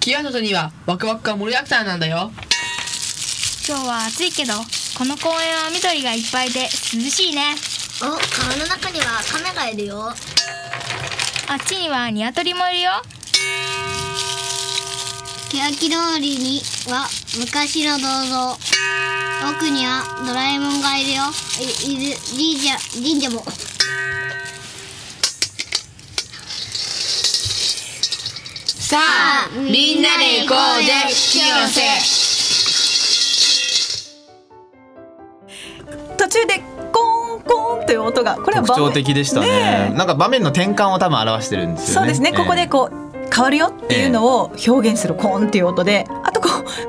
[0.00, 2.30] 清里にはワクワクが盛りだくさんなんだよ
[3.68, 4.52] 今日は暑いけど
[4.96, 6.68] この公園は緑がいっぱいで涼
[7.10, 7.56] しいね。
[8.00, 10.04] お川の中には亀がいるよ。
[10.06, 12.92] あっちにはニワトリもいるよ。
[15.50, 17.08] 欅通りには
[17.40, 18.56] 昔の銅像。
[19.50, 21.24] 奥にはドラえもんがいるよ。
[21.58, 22.16] いいる。
[22.30, 23.44] 神社神社も。
[28.78, 30.92] さあみんなで行こうぜ。
[31.12, 32.35] 清瀬
[36.26, 36.58] 途中で
[36.92, 39.46] コーンコーンという音がこれは特徴的でしたね。
[39.90, 42.00] ねなんか場面の転換を多分表してるんですよね。
[42.00, 46.04] そうですね、ここでこう変わるよっていうのを表現するコーンっていう音で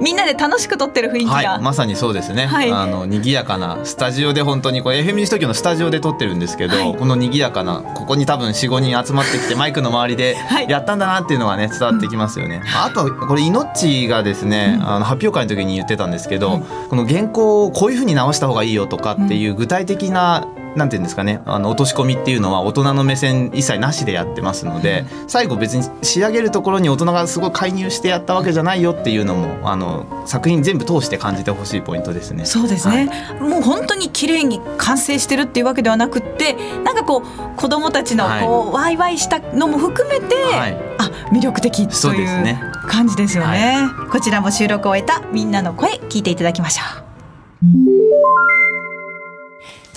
[0.01, 2.45] みんなで楽しく撮ってる雰囲気が、はい、まさにそうですね。
[2.45, 2.71] はい。
[2.71, 10.35] あの賑やかなスタジオで本当にこれ FM 西東京のスタジオで撮ってるんですけど、この賑やかなここに多分4、5人集まってきてマイクの周りで
[10.67, 12.61] やったんだなっていうのがね伝わってきますよね。
[12.75, 32.45] あとこれ命がですね、あの発表会の時に言ってたんですけど、この原稿をこういう風に直した方がいいよとかっていう具体的ななんていうんですかねあの落とし込みっていうのは大人の目線一切なしでやってますので、最後別に仕上げるところに大人がすごい介入してやったわけじゃないよっていうのもあの作品全部通して感じてほしいポイントですね。
[32.45, 33.09] そうですね、
[33.39, 43.87] もう本当に綺麗に完成してるっていうわけではなくってなんかこう子供たちのこう、ワイワイしたのも含めて、あ魅力的そうという感じですよね。
[44.11, 48.86] こちらも収録を終えたみんなの声聞いていただきましょう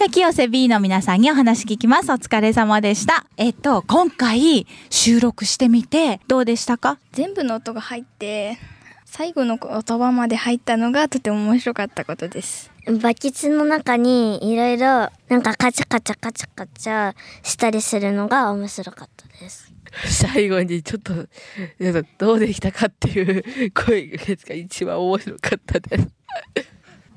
[0.01, 2.11] じゃあ清瀬 B の皆さんにお話聞きます。
[2.11, 3.27] お疲れ様でした。
[3.37, 6.99] えっと今回収録してみてどうでしたか？
[7.13, 8.57] 全部の音が入って
[9.05, 12.71] 最後の言葉まで入ったのがとても面白かったことです。
[13.03, 19.71] バケツの中にいろいろなんかカチャカチャカチャカチャしたりするのが面白かったです。
[20.07, 21.13] 最後にちょっと
[22.17, 26.09] どうできたかっていう声が一番面白かったです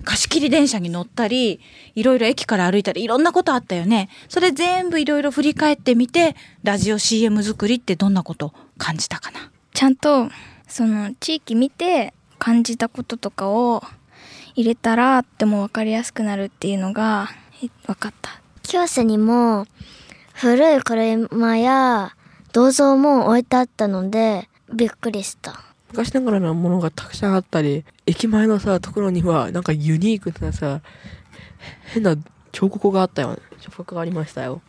[0.03, 1.59] 貸し切り電車に乗ったり
[1.95, 4.09] いろいろ駅から歩いたりいろんなことあったよね。
[4.29, 9.51] それ全部いろいろ振り返ってみてラジオ CM 作りってどんなこと感じたかな？
[9.73, 10.29] ちゃんと
[10.67, 13.83] その地域見て感じたこととかを
[14.55, 17.29] 入れたらっても分かりやすくなるっていうのが
[17.63, 18.41] え分かった。
[18.61, 19.65] 清瀬にも
[20.33, 22.15] 古い車や
[22.53, 25.59] 銅像も置いてあったのでびっくりした
[25.93, 30.81] 昔ながらのものがたくさんあったり駅前のさところにはなんかユニークなさ
[31.93, 32.15] 変な
[32.51, 33.37] 彫刻があったよ。
[33.61, 34.63] 彫刻がありましたよ。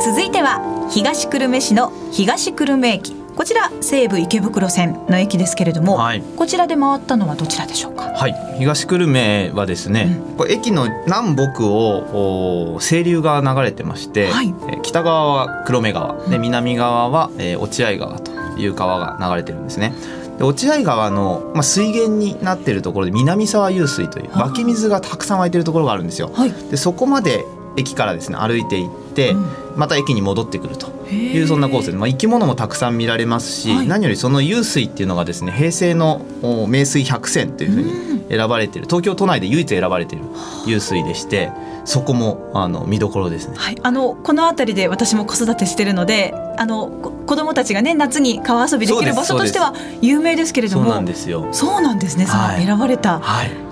[0.00, 3.23] 続いては東久留米市の東久留米駅。
[3.36, 5.98] こちら西武池袋線の駅ですけれども、
[6.36, 8.04] こちらで回ったのはどちらでしょうか？
[8.14, 19.92] はい、東久留米はですね、これ駅の南北をお清流が流れてまして、えー北側は黒目川で南側は、えー落合川という川が流れてるんですね。
[20.38, 26.30] で落合川の、まあ、水源になってるところで南沢湧水という湧き水がたくさん湧いてるところがあるんですよ。
[26.70, 27.44] でそこまで
[27.76, 29.34] 駅からですね歩いて行って、
[29.76, 40.24] また駅に戻ってくるというそんなコースで、まあ、生き物もたくさん見られますし、何よりその湧水っていうのがですね平成のお名水百選というふうに選ばれている東京都内で唯一選ばれている
[40.66, 41.50] 湧水でして
[41.84, 43.56] そこもあの見どころですね。
[43.56, 51.48] はい、あのこの辺りで私も子育てしてるのであのこ子供たちがね夏に川遊びできる場所としては有名ですけれどもそうなんですよ。
[51.52, 53.20] そうなんですね、その選ばれた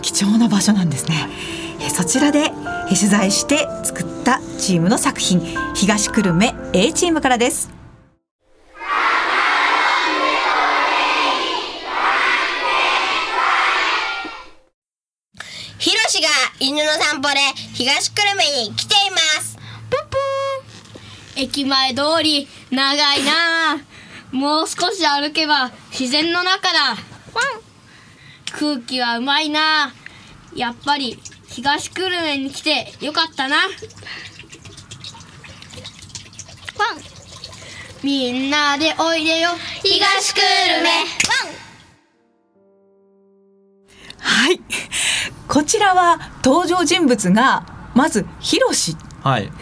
[0.02, 1.28] 貴重な場所なんですね。
[1.80, 2.52] えそちらで
[2.90, 5.40] え取材して作ったチームの作品
[5.74, 7.70] 東久留米 A チームからです。
[15.78, 16.28] ひろしが
[16.60, 17.40] 犬の散歩で
[17.74, 19.58] 東久留米に来ています。
[21.36, 23.74] 駅前通り長いな。
[23.74, 23.78] あ
[24.30, 26.96] もう少し歩けば自然の中だ。
[28.58, 29.92] 空気はうまいな。
[30.54, 31.18] やっぱり
[31.48, 33.56] 東久留米に来てよかったな
[38.02, 39.50] みんなでおいでよ。
[39.82, 40.88] 東久留米。
[44.18, 44.60] はい。
[45.48, 47.64] こちらは登場人物が
[47.94, 49.52] まずひろしはい。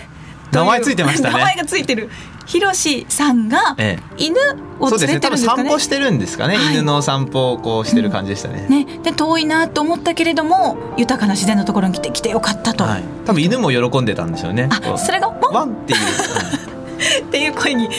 [0.53, 1.35] 名前ついてましたね。
[1.35, 2.09] 名前がついてる。
[2.47, 4.41] ひろしさんがえ犬え、
[4.81, 5.63] をそうですね多分連れてるんですかね。
[5.63, 6.75] 散歩してるんですかね、はい。
[6.75, 14.69] 犬の散歩をこうしてる感じでしたね、ね、で遠いなと思ったけれども豊かな自然のところに来て来てよかったと、はい、多分犬も喜んでたんでしょうね。
[14.83, 14.99] こう。
[14.99, 15.75] それがワン。
[15.75, 16.70] っていう
[17.23, 17.93] っていう声に現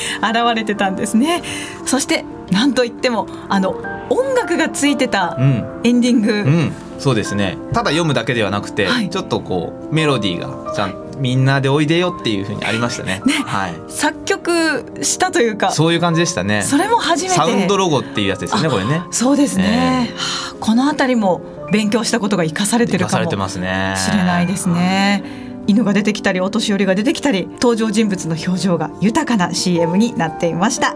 [0.55, 1.41] れてたんですね。
[1.85, 3.75] そしてなんといってもあの
[4.09, 5.65] 音楽がついてたうん。
[5.83, 7.57] エンディング、うん、そうですね。
[7.73, 13.21] ただ読むだけではなくて、ちょっとこうメロディーがちゃんみんなでおいでよっていう風にありましたね。
[13.45, 16.61] はい、作曲したというかそういう感じでしたね。
[16.63, 17.35] それも初めて。
[17.35, 19.03] サウンドロゴっていうやつですよねこれね。
[19.11, 21.41] そうですね、はあこの辺りも
[21.71, 23.95] 勉強したことが生かされてるかも生かされてますね。
[23.97, 30.95] しれないですね犬が出てきたりお年寄りが出てきたり登場人物の表情が豊かな CM になっていました。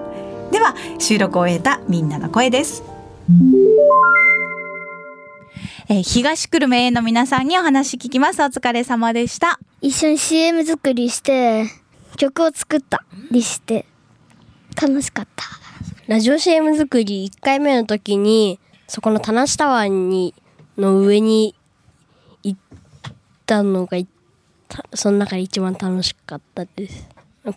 [0.52, 2.84] では収録を終えたみんなの声です。
[5.88, 8.42] えー東久留米の皆さんにお話聞きます。
[8.42, 9.60] お疲れ様でした。
[9.82, 11.66] 一緒に CM 作りして
[12.18, 13.04] 曲を作った。
[13.32, 13.86] りして。
[14.82, 15.46] 楽しかった。
[16.08, 20.36] ラジオ CM 作り1回目の時にそこの田無タワーに
[20.78, 21.56] の上に
[22.44, 22.60] 行っ
[23.46, 24.15] たのがいた
[24.94, 27.08] その中で一番楽しかったです。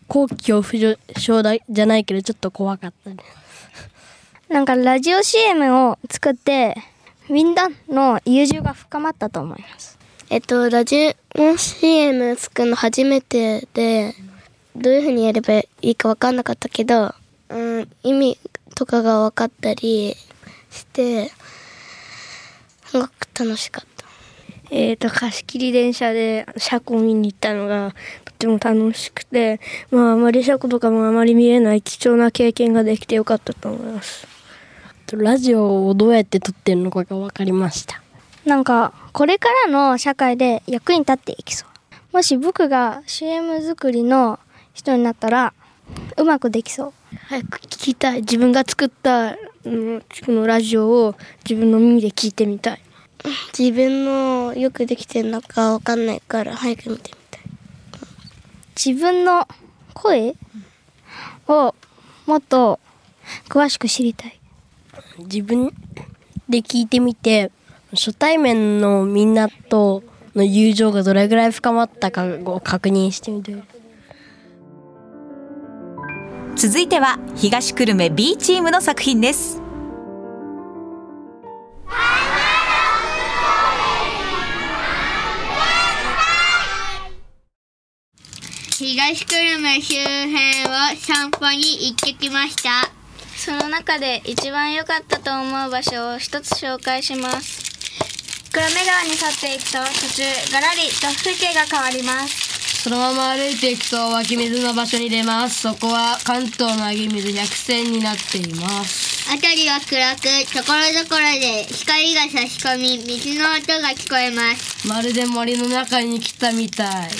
[0.06, 6.76] 後期恐怖症だじゃないけどちょっと怖かったです なんかラジオ CM を作って
[7.30, 9.98] みんなの友情が深まったと思います。
[10.30, 14.14] えっと、ラジオ CM 作るの初めてで、
[14.76, 17.14] どういうふうにやればいいか分かんなかったけど、
[17.48, 18.38] うん、意味
[18.74, 20.16] とかが分かったり
[20.70, 21.30] して、
[22.86, 23.97] すごく楽しかった。
[24.70, 27.94] えー、と貸し切り電車で車庫を見に行ったのが
[28.24, 29.60] とても楽しくて、
[29.90, 34.26] まあ、あまり車庫とかもあまり見えない貴重な経験ができてよかったと思います。
[35.12, 38.02] ラジオをどうやって撮ってるのかが分かりました。
[38.44, 41.66] なんかこれからの社会で役に立っていきそ
[42.12, 42.16] う。
[42.16, 44.38] もし僕が CM 作りの
[44.74, 45.54] 人になったら
[46.16, 46.92] うまくできそう。
[47.28, 48.20] 早く聞きたい。
[48.20, 51.14] 自分が作った、うん、このラジオを
[51.48, 52.80] 自分の耳で聞いてみたい
[53.58, 57.42] 自分のよくできてるのか分かんないから早く見てみたい。
[58.76, 59.46] 自分の
[59.94, 60.34] 声
[61.48, 61.74] を
[62.26, 62.78] もっと
[63.48, 64.38] 詳しく知りたい。
[65.18, 65.72] 自分
[66.48, 67.50] で聞いてみて
[67.92, 70.02] 初対面のみんなと
[70.34, 73.54] の友情がどれぐらい深まったかを確認してみて。
[76.56, 79.62] 続いては東久留米 B チームの作品です
[88.90, 92.90] 東久留米周辺を散歩に行ってきました。
[93.36, 97.60] その中で一番良かったと思う場所を一つ紹介します。
[98.50, 99.76] 黒目川に沿っていくと
[100.06, 102.82] 途中ガラリと風景が変わります。
[102.84, 105.60] そのまま歩いていくと湧き水の場所に出ます。
[105.60, 110.22] そこは関東の湧き水百選になっています辺りは暗く
[110.52, 114.88] ところどころで光が差し込み水の音が聞こえます。
[114.88, 117.10] まるで森の中に来たみたい。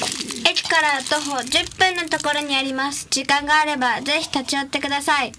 [0.51, 3.07] 駅から徒歩10分のところにあります。
[3.11, 5.33] 時間があればぜひ立ち寄ってください。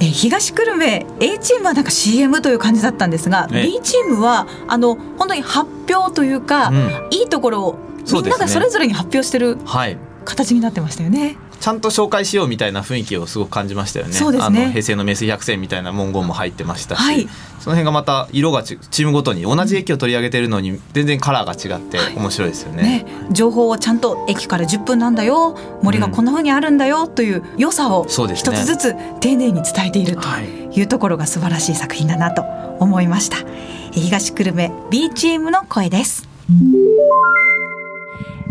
[0.00, 3.62] えー東久留米 A チームはなんか CM という感じだったんですが、ええ。
[3.64, 6.90] B チームはあの本当に発表というか、うん。
[7.10, 7.78] いいところを
[8.12, 9.98] みんながそれぞれに発表してるはい。
[10.24, 11.36] 形になってましたよね。
[11.60, 14.12] ちゃんと紹介しようみたいな雰囲気をすごく感じましたよね。
[14.12, 14.62] そうですね。
[14.62, 17.28] あの平成の名水百選みたいな文言も入ってましたし、はい。
[17.60, 22.82] その辺がまた色がちチームごとに同じ駅を取り上げてるのに全然カラーが違って面白いですよね。
[22.82, 25.56] ね、情報をちゃんと駅から10分なんだよ。
[25.82, 30.28] 森がこんな風にあるんだよという良さを一つずつ丁寧に伝えていると
[30.72, 32.42] いうところが素晴らしい作品だなと
[32.78, 36.28] 思いました、えー東久留米 B チームの声です。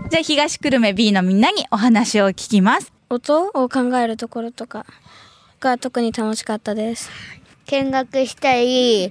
[0.10, 4.86] じゃあ東久留米 B のみんなにお話を聞きます音を考えるところとか
[5.62, 7.10] が特に楽しかったです。
[7.68, 9.10] 見学したり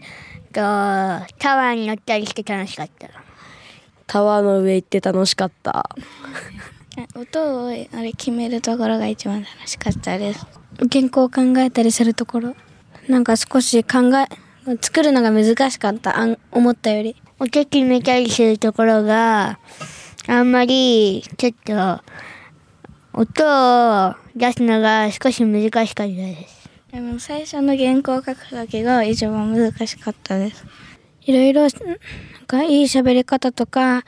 [0.49, 3.09] とタワーに乗ったりして楽しかった。
[4.07, 5.89] タワーの上行って楽しかった。
[7.17, 10.47] 音をあれ決めるところが一番楽しかったです。
[10.93, 12.55] 原稿を考えたりするところ。
[13.09, 14.29] なんか少し考え
[14.83, 16.19] 作るのが難しかった。
[16.19, 17.17] あん思ったより。
[17.39, 19.59] 音決めたりするところが
[20.27, 22.05] あんまりちょっと
[23.17, 23.45] 音
[24.11, 30.65] を出すのが少し難しかったですでも最初の原稿を書く時が一番難しかったです。
[31.23, 31.71] いろいろ、なん
[32.47, 34.05] かいい喋り方とか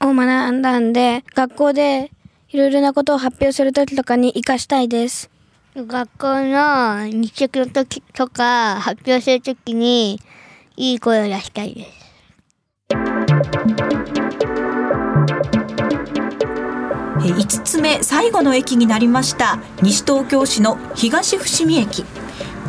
[0.00, 2.12] を学んだんで、学校で
[2.50, 5.28] いろいろなことを発表する時とかに活かしたいです。
[5.74, 10.20] 学校の日直の時とか発表するときに
[10.76, 12.09] いい声を出したいです。
[17.20, 22.04] 5つ目最後の駅になりました西東京市の東伏見駅。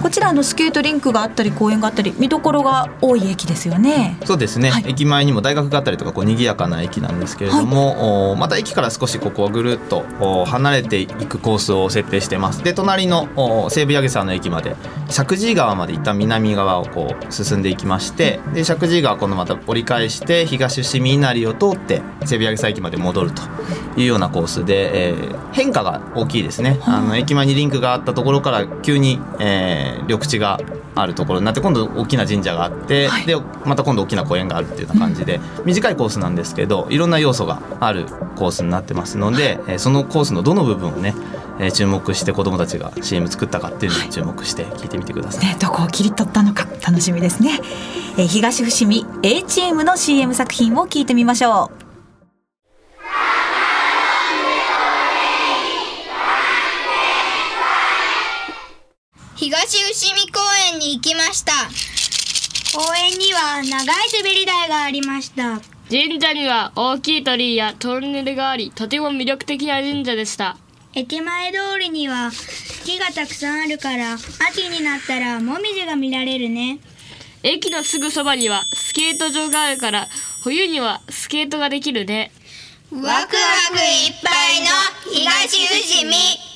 [0.01, 4.17] こちらのスケートリンクがあったり公園があったり見どころが多い駅ですよね。
[4.25, 12.63] そうですね、駅前にも大学があったりとかこう賑やかな駅なんですけれども、おまた駅から少しここをぐるっとお離れていくコースを設定してます。
[12.63, 14.75] で隣のお西武八木沢の駅まで
[15.09, 23.41] 石神井川まで一旦南側をこう進んでいきましてで石神井川今度また折り返して東伏見稲荷を通って西武八木沢駅まで戻ると
[23.97, 26.79] いうようなコースで、えー変化が大きいですね。
[26.85, 30.59] あの駅前にリンクがあったところから急に、えー緑地が
[30.95, 33.35] あるところになって今度大きな神社があって、で
[33.65, 41.13] また今度大きな公園があるっていうような感じで、短いコースなんですけどいろんな要素があるコースになってますので、えーそのコースのどの部分をね、
[41.59, 45.45] えー注目して子どもたちが CM 作ったかっていうのに注目して聞いてみてください。
[45.45, 47.59] ねどこを切り取ったのか楽しみですね、
[48.17, 51.80] えー東伏見 HM の CM 作品を聞いてみましょう
[59.71, 60.39] 東伏見公
[60.73, 61.53] 園に行きました。
[62.73, 70.55] 公園には長い滑り台がありました神社には大きい鳥居やトンネルがありとても魅力的な神社でした
[70.93, 72.31] 駅前通りには
[72.85, 76.79] 木がたくさんあるから秋になったらもみじが見られるね
[77.43, 80.07] 駅のすぐそばにはスケート場があるから
[80.43, 82.31] 冬にはスケートができるね
[82.91, 83.31] ワクワクいっ
[84.23, 86.50] ぱいの東伏見。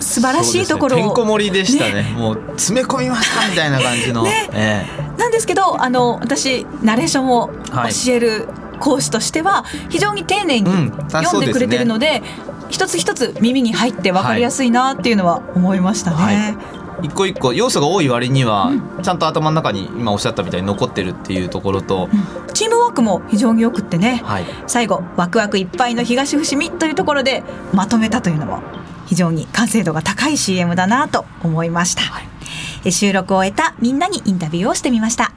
[0.00, 0.98] 素晴らしいところを。
[0.98, 1.04] ね。
[1.04, 2.02] てんこ盛りでしたね。
[2.16, 4.86] もう詰め込みましたみたいな感じの、え
[5.18, 10.92] なんですけどあの私ナレーションをはい教える講師としては非常に丁寧にうん。
[11.08, 12.22] 読んでくれてるので,、
[12.68, 16.56] 一つ一つ耳に入って分かりやすいなっていうのは思いましたね。
[16.74, 18.72] え一個一個要素が多い割には、
[19.02, 22.08] ちゃんと頭の中に今おっしゃったみたいに残ってるっていうところと、
[22.52, 24.44] チームワークも非常によくってね、はい。
[24.66, 28.62] 最後ワクワクいっぱいの東伏見というところでまとめたというのも
[29.08, 32.02] 非常に完成度が高い CM だなと思いました、
[32.84, 35.32] え収録を終えたみんなにインタビューをしてみました。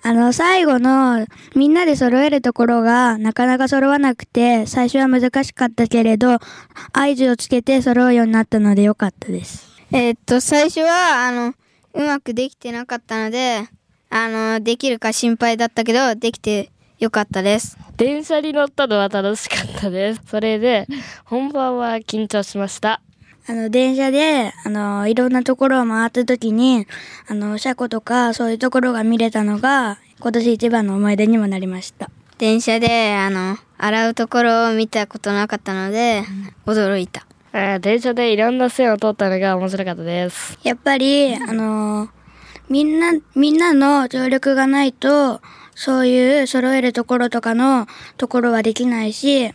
[0.00, 6.38] あの、最後の、みんなで揃えるところが、なかなか揃わなくて、最初は難しかったけれど、
[6.92, 9.68] 合図をつけて揃うようになったのでよかったです。
[9.90, 11.54] えーっと、最初は、あの、
[11.94, 13.68] うまくできてなかったので、
[14.08, 17.78] あの、できるか心配だったけど、できてよかったです。
[17.96, 20.86] 電車に乗ったのは楽しかったですそれで
[21.24, 23.00] 本番は緊張しました
[23.48, 26.86] あの、電車で、あの、いろんなところを回った時に、
[27.28, 32.10] あの、車庫とか、そういうところが見れたのが、今年一番の思い出にもなりました。
[32.36, 36.24] 電車で、あの、洗うところを見たことなかったので、
[36.66, 37.26] 驚いた。
[37.54, 42.10] えー電車でいろんな線を通ったのが面白かったですやっぱり、あの、
[42.68, 45.40] みんな、みんなの協力がないと、
[45.80, 49.52] そういう揃えるところとかのところはできないし、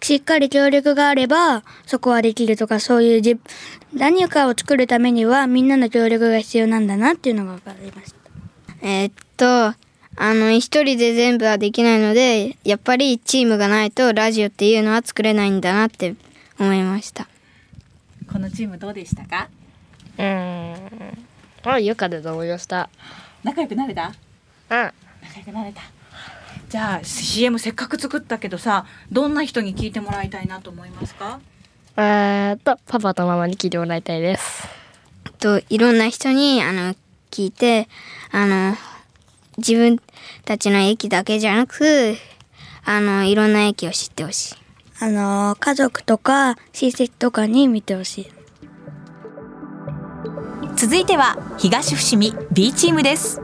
[0.00, 3.38] しっかり協力があれば、そこはできるとか、そういうじ、
[3.94, 8.16] 何かを作るためにはみんなの協力が必要なんだなっていうのが分かりました。
[8.82, 9.46] えーっと、
[10.16, 16.16] あの、一人で全部はできないので、やっぱりチームがないとラジオっていうのは作れないんだなって
[16.58, 17.28] 思いました。
[18.30, 19.48] このチームどうでしたか？
[20.18, 20.78] うーん。
[21.64, 22.90] あよかったと思いました。
[23.44, 24.12] 仲良くなれた？
[24.68, 24.92] うん
[25.34, 25.82] 仲良くなれた
[26.68, 31.40] じゃあ CM せっかく作ったけどさどんな人に聞いてもらいたいなと思いますか？
[31.96, 34.68] えーっとパパとママに聞いてもらいたいです
[35.38, 36.94] と、いろんな人に、あの、
[37.32, 37.88] 聞いて、
[38.30, 38.76] あの、
[39.58, 40.00] 自分
[40.44, 42.16] たちの駅だけじゃなく、
[42.84, 44.54] あの、いろんな駅を知ってほしい。
[45.00, 48.32] あの、家族とか親戚とかに見てほしい。
[50.76, 53.40] 続いては東伏見 B チームです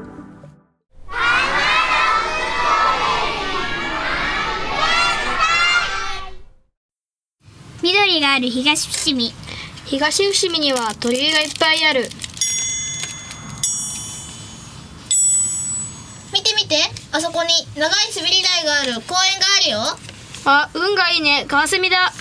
[7.82, 9.32] 緑がある東伏見。
[9.86, 12.10] 東伏見には鳥居がいっぱいある。
[16.32, 16.76] 見て見て。
[17.12, 18.94] あそこに長い滑り台がある。
[19.06, 19.98] 公園があるよ。
[20.44, 21.44] あ運がいいね。
[21.46, 22.12] カワセミだ。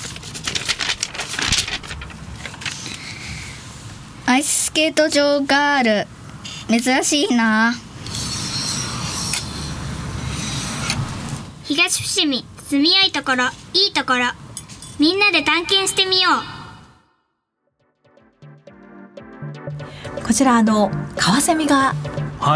[4.28, 6.08] アイススケート場がある。
[6.70, 7.74] 珍しいな。
[11.64, 12.46] 東伏見。
[12.70, 13.46] 住みよいところ。
[13.74, 14.47] いいところ
[15.00, 16.58] みんなで探検してみよう。
[20.26, 21.94] こちらあのカワセミが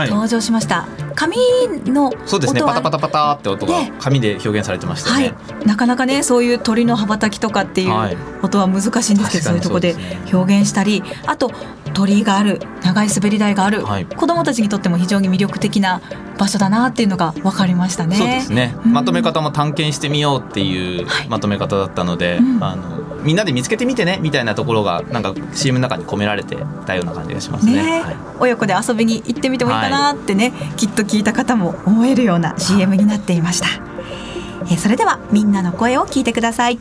[0.10, 1.38] 登場しました、はい紙
[1.86, 2.62] のそうですね。
[2.62, 8.18] パタパタパタって音が紙で表現されてましたよね、なかなかねそういう鳥の羽ばたきとかっていうはい。
[8.42, 9.96] 音は難しいんですけど、確かにそういうとこで
[10.34, 11.52] 表現したりあと
[11.94, 14.06] 鳥居がある長い滑り台がある、はい。
[14.08, 16.02] 子どもたちにとっても非常に魅力的な
[16.40, 18.16] 場所だなっていうのが分かりましたね。
[18.16, 22.64] そうですね、まとめ方も探検してみようっていうまとめ方だったので、うん。
[22.64, 27.74] あのみんなで見つけてみてねみたいなところがなんか CM の中に込められてたような感じがしますね。
[27.74, 36.80] ねはい親子で遊びに行ってみてもいいかなってね、きっと聞いた方も思えるような CM になっていました、えーそれではみんなの声を聞いてください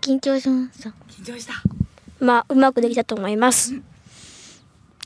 [0.00, 0.90] 緊張しました。
[1.08, 1.54] 緊張した。
[2.20, 3.80] まあうまくできたと思います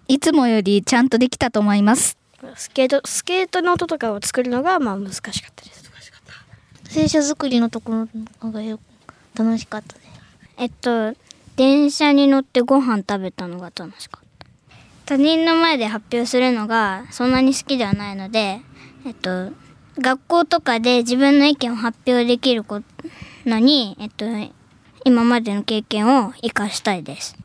[0.09, 2.16] いつもよりちゃんとできたと思います。
[2.57, 5.82] スケートスケートの音とかを作るのがまあ難しかったです
[6.93, 8.07] 聖書作りのとこ
[8.43, 8.78] ろがよ
[9.34, 10.07] 楽しかったです。
[10.59, 11.14] えっと、
[11.57, 14.47] 電車に乗ってご飯食べたのが楽しかった。
[15.07, 18.61] 他人の前で発表するのがそんなに好きではないので、
[19.07, 19.53] えっと、
[19.97, 22.82] 学校とかで自分の意見を発表できるこ
[23.47, 24.26] のに、えっと、
[25.07, 27.38] 今までの経験を生かしたいです。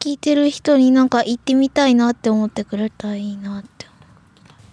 [0.00, 3.84] 聞いてる人になんか行ってみたいなって思ってくれたらいいなって。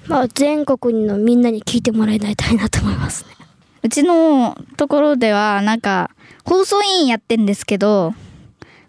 [0.08, 3.41] まあ全国のみんなに聞いてもらいたいなと思いますね
[3.84, 6.12] うちのところではなんか
[6.46, 8.14] 放送委員やってんですけど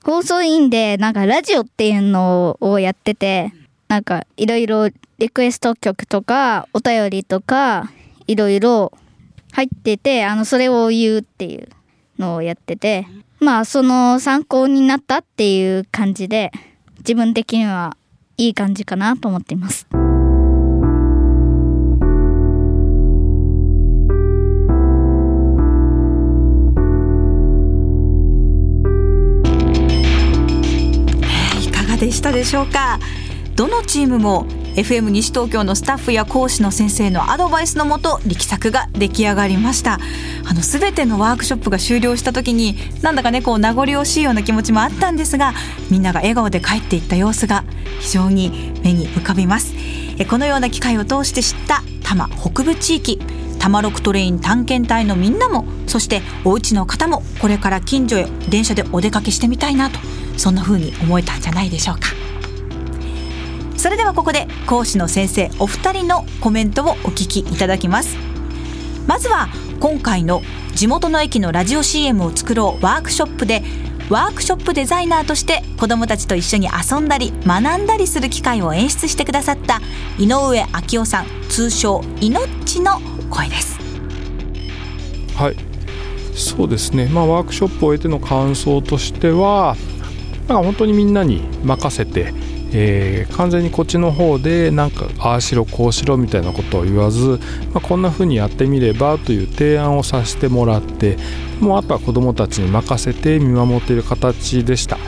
[0.05, 3.53] 放送委員でなんかラジオっていうのをやってて
[3.88, 4.88] なんかいろいろ
[5.18, 7.90] リクエスト曲とかお便りとか
[8.26, 8.93] いろいろ
[9.53, 11.68] 入っててあのそれを言うっていう
[12.18, 13.07] のをやってて
[13.38, 16.53] まあその参考になったっていう感じで
[16.99, 17.97] 自分的には
[18.36, 19.86] いい感じかなと思っています。
[32.03, 32.98] でしたでしょうか？
[33.55, 34.46] どのチームも
[34.76, 39.98] FM 西東京のスタッフや講師の先生のアドバイスのもと力作が出来上がりました。
[40.44, 45.53] あの全てのワークショップが終了した時になんだかねこう名残惜しいような気持ちもあったんですが
[45.90, 47.64] みんなが笑顔で帰っていった様子が
[48.00, 49.74] 非常に目に浮かびます。
[50.18, 53.18] えこのような機会を通して知った多摩北部地域
[53.59, 59.98] 多摩六トレイン探検隊のみんなもそしてお家の方もこれから近所へ電車でお出かけしてみたいなと
[60.38, 62.09] そんな風に思えたんじゃないでしょうか。
[63.83, 68.16] それではここで講師の先生お二人のコメントをお聞きいただきます。
[69.09, 69.49] まずは
[69.80, 70.41] 今回の
[70.76, 73.64] 地元の駅のラジオ CM を作ろうワークショップで
[74.09, 79.80] ワークショップデザイナーとして子どもたちと一緒に遊んだり学んだりする機会を演出してくださった
[80.16, 83.80] 井上昭夫さん通称いのっちの声です。
[85.35, 85.57] はい。
[86.37, 89.76] そうですね、まあ、ワークショップを終えての感想としては
[90.47, 92.33] なんか本当にみんなに任せて、
[92.73, 97.41] えー完全にこっちの方でなんかああしろこうしろみたいなことを言わず、
[97.73, 101.16] まあ、こんな風にやってみればという提案をさせてもらって
[101.61, 104.99] もうあとは子どもたちに任せて見守っている形でした。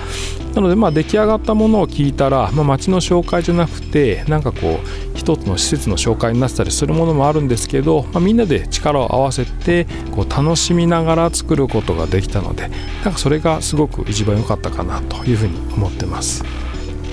[0.55, 12.71] なのでまあ出来上がったものを聞いたら、まあ、町の紹介じゃなくてなんかこう一つの施設の紹介になってたりするものもあるんですけど、まあ、みんなで力を合わせてこう楽しみながら作ることができたので
[13.05, 16.64] なんかそれがすごく一番良かったかなというふうに思ってます。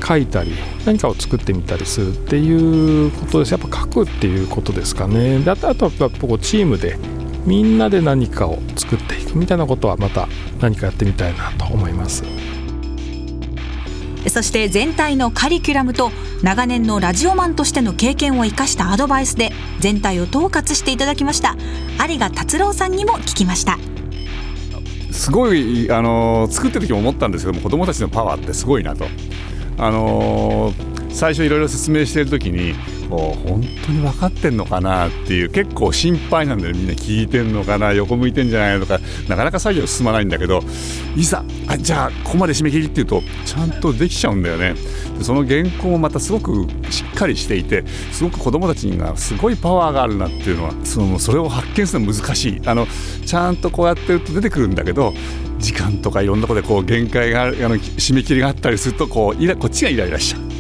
[0.06, 0.52] 書いたり
[0.86, 3.52] 何かを作ってみたりするっていうことです。
[3.52, 5.40] やっぱ書くっていうことですかね。
[5.40, 6.98] であとあとはやっぱこうチームで
[7.46, 9.38] みんなで何かを作っていく。
[9.38, 10.28] みたいなことはまた
[10.60, 12.24] 何かやってみたいなと思います。
[14.28, 16.12] そして全体のカリキュラムと
[16.44, 21.56] 長年のラジオマンとしての経験を生かしたアドバイスで全体を統括していただきました。
[22.08, 23.80] 有賀達郎さんにも聞きました。
[25.12, 29.06] すごい、あのー作ってる時も思ったんですけども子どもたちのパワーってすごいなと、
[29.78, 32.74] あのー最初いろいろ説明してる時に
[33.10, 39.00] こう本当に分かってんのかなっていう結構心配なんだよみんな聞いてんのかな横向いてんじゃないのか。
[39.28, 40.62] なかなか作業進まないんだけど
[41.16, 44.76] いざあじゃあここまで締め切りっていうとちゃんとできちゃうんだよね。
[45.22, 52.62] その原稿もまたすごくしっかりしていてすごく子どもたちにはすごいパワーがあるなっていうのはそのそれを発見するのは難しい。
[52.66, 52.88] あの
[53.26, 55.14] ちゃんとこうやってると出てくるんだけど
[55.60, 60.51] 時間とかいろんなころでこう限界があるあの締め切りがあったりするとこうイラこっちがイライラしちゃう。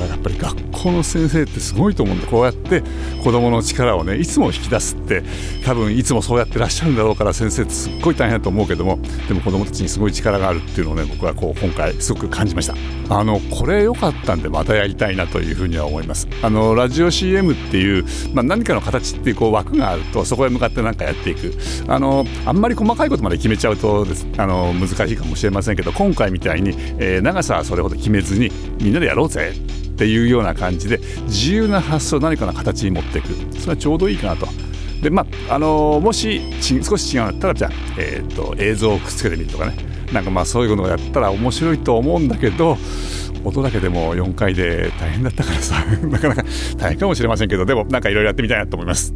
[0.00, 2.82] からやっぱり学校の先生ってすごいと思うんでこうやって
[3.22, 5.22] 子どもの力をねいつも引き出すって
[5.64, 8.98] 多分いつもそうやってらっしゃるんだろうから先生ってすっごい大変だと思うけども
[9.28, 12.74] でも子どもたちにすごい力があるっていうのをね僕はこう今回すごく感じました。
[13.12, 16.28] あのこれ良かったんでまたやりたいなというふうには思います。
[16.42, 21.52] あのラジオ CM っていう、まあ、何かの形っていうこう枠があるとそこへ向かって何かやっていく。
[21.88, 29.52] あのあんまり細かいことまで決めちゃうとですあの難しいかもしれませんけど今回みたいに、えー長さはそれほど決めずにみんなでやろうぜ。
[30.00, 34.46] っていうような感じで自由な発想を何かの形に持っていくそれはちょうどいいかなと。
[35.02, 39.76] でまああのもしち少し違うんだったらじゃあ、えー、と映像をくっつけてみるとかね
[40.10, 42.78] なんかまあそういうのをやったら面白いと思うんだけど
[43.44, 46.44] 音だけでも4回で大変だったからさ なかなか
[46.78, 49.14] 大変かもしれませんけどでもなんかいろいろやってみたいなと思います。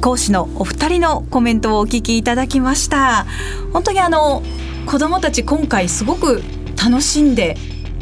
[0.00, 3.24] 講師のお二人のコメントをお聞きいただきました
[3.72, 4.42] 本当にあの
[4.84, 6.42] 子どもたち今回すごく
[6.76, 7.56] 楽しんで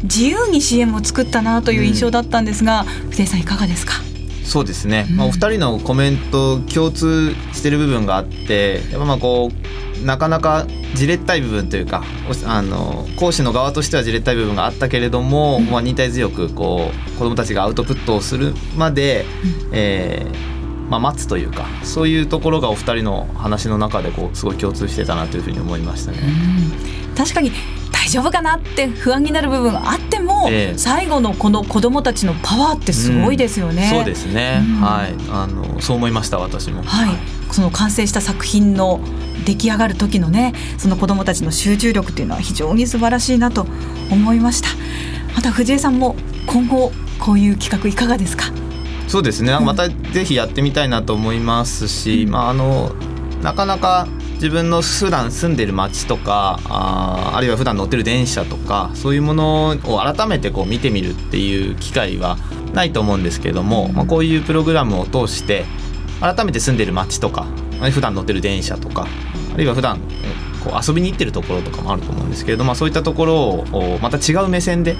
[0.05, 3.93] 自由に CM を作ったなという印象だったんですが、うん、藤井さんいかがですか？
[4.43, 12.03] そうですね、まあ、お二人のコメント共通してる部分があってやっぱまあこうなかなかじれったい部分というか
[12.45, 19.25] あの講師の側としてはじれったい部分があったけれども、うん、まあ、忍耐強くこう子どもたちがアウトプットをするまで、
[19.67, 20.55] うん、えー
[20.89, 26.19] まあ、待つというかそういうところがお二人の話の中でこうすごい共通してたなというふうに思いましたね。
[27.17, 27.84] 確かに大
[28.15, 33.83] 丈夫かなって不安になる部分があっても、ええ、最後のこの子どもたちのパワーってすごいですよね。
[33.83, 35.13] うん、そうですね、うん、はい。
[35.29, 36.83] あのそう思いました私も。
[36.83, 37.15] はい、
[37.51, 38.99] その完成した作品の
[39.45, 43.67] 出来上がる時のねその子どもたちの集中力っていうのは非常に素晴らしいなと
[44.09, 44.69] 思いました。
[45.35, 46.15] また藤江さんも
[46.47, 48.45] 今後こういう企画いかがですか？
[49.07, 49.57] そうですね。
[49.59, 52.95] またぜひやってみたいなと思いますし、うん、まああの
[53.43, 62.37] なかなか自分の普段住んでる街とかああるいは普段乗ってる電車とかそういうものを改めてこう見てみるっていう機会は
[62.73, 65.65] ないと思うんですけれども、まあ、こういうプログラムを通して
[66.19, 67.45] 改めて住んでる街とか
[67.91, 69.07] 普段乗ってる電車とか
[69.53, 69.99] あるいは普段
[70.63, 74.97] こう遊びに行ってるところとかもあると思うんですけれども、まあ、そういったところをまた違う目線で、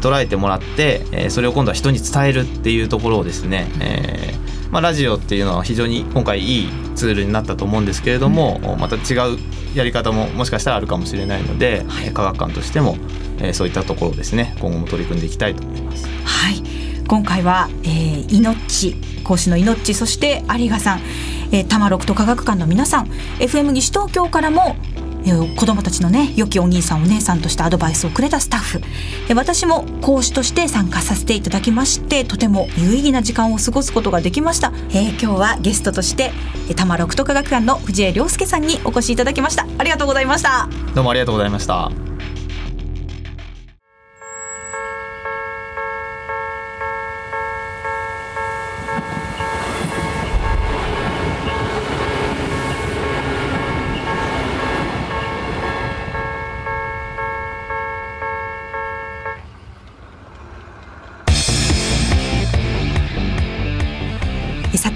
[0.00, 9.38] 捉えてもらって、それを今度は人に伝えるっていうところをですね、えーまあ、ラジオっていうのは非常に今回いいツールになったと思うんですけれども、うん、また違う
[9.74, 12.96] やり方ももしかしたらあるかもしれないので、はい、科学館としても、
[13.38, 16.06] えー、そういったところをですね今後も取り組んでいきたいと思います。
[16.24, 16.62] はい。
[17.06, 18.94] 今回は、えー、命
[19.24, 21.00] 講師の命そして有賀さん、
[21.52, 23.06] えー、多摩六都科学館の皆さん
[23.38, 24.76] FM 西東京からも
[25.32, 29.34] 子供たちのね良きお兄さんお姉さんとしてアドバイスをくれたスタッフ。
[29.34, 36.32] 私も講師として参加させていただきましてとても有意義な時間を過ごすことができました、えー、今日はゲストとして
[36.68, 39.66] 多摩六都科学館の藤江亮介さんにお越しいただきました。
[39.78, 40.68] ありがとうございました。
[40.94, 42.07] どうもありがとうございました。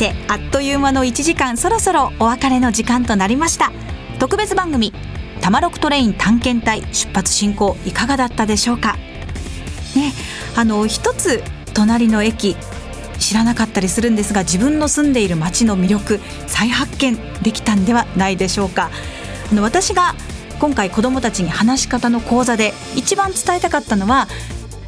[0.03, 3.71] てあっという間の1時間そろそろお別れの時間となりました。
[4.19, 4.93] 特別番組
[5.41, 8.97] 「タマロクトレイン探検隊出発進行」いかがだったでしょうか。
[9.95, 10.13] ね
[10.57, 12.57] あの一つ隣の駅
[13.21, 18.91] 知らなかったりするんですが自分の住んでいる街の魅力再発見できたんではないでしょうか。
[19.53, 20.17] あの私が
[20.59, 24.27] 今回子どもたちに話し方の講座で一番伝えたかったのは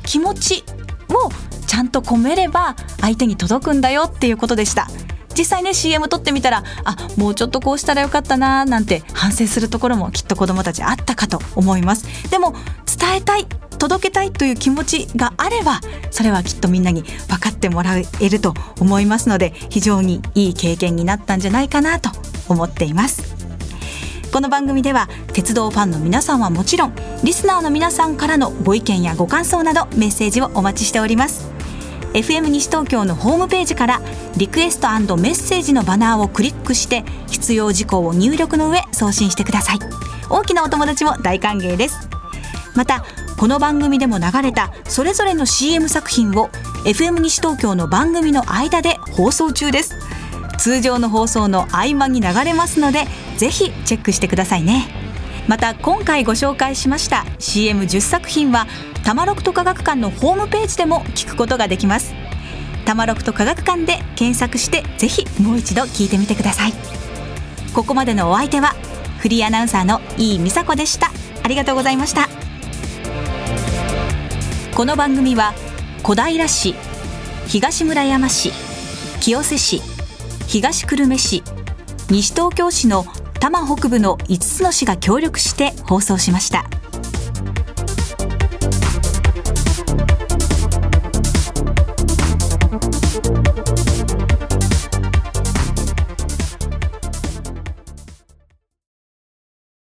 [0.03, 0.65] 気持ち
[1.09, 1.31] を
[1.75, 4.87] ちゃんと込めれば相手に届くんだよっていうことでした。
[5.37, 12.31] 実際ね CM 撮ってみたらあもうちょっとこうしたらよかったななんて反省するところもきっと子どもたちあったかと思います。
[12.31, 12.53] でも
[12.87, 13.47] 伝えたい
[13.77, 15.81] 届けたいという気持ちがあれば
[16.13, 22.11] それはきっとみんなに分かってもらえると思いますので非常にいい経験になったんじゃないかなと
[22.49, 23.35] 思っています。
[24.33, 26.95] この番組では鉄道ファンの皆さんはもちろん
[27.25, 31.54] リスナーの皆さんからのご意見やご感想などメッセージをお待ちしております。
[32.15, 34.01] FM 西東京のホームページから
[34.37, 39.81] リクエストメッセージのバナーをクリックして必要事項を入力の上送信してください。
[40.31, 42.09] 大きなお友達も大歓迎です。
[42.77, 43.05] また
[43.37, 46.51] この番組でも流れたそれぞれの CM 作品を
[46.85, 49.97] FM 西東京の番組の間で放送中です。
[50.57, 53.07] 通常の放送の合間に流れますので
[53.39, 55.04] ぜひチェックしてくださいね。
[55.47, 58.67] また今回ご紹介しました CM10 作品は
[59.05, 62.15] 多摩六都科学館のホームページでも聞くことができます。
[62.87, 66.73] 多摩六都科学館で検索してぜひもう一度聞いてみてください。
[67.75, 68.75] ここまでのお相手は
[69.19, 71.11] フリーアナウンサーの井美佐子でした。
[71.43, 72.29] ありがとうございました。
[74.75, 75.53] この番組は
[76.03, 76.75] 小平市
[77.47, 78.51] 東村山市
[79.21, 79.83] 清瀬市
[80.47, 81.43] 東久留米市
[82.11, 83.05] 西東京市の
[83.45, 86.65] 多摩北部の5つの市が協力して放送しました。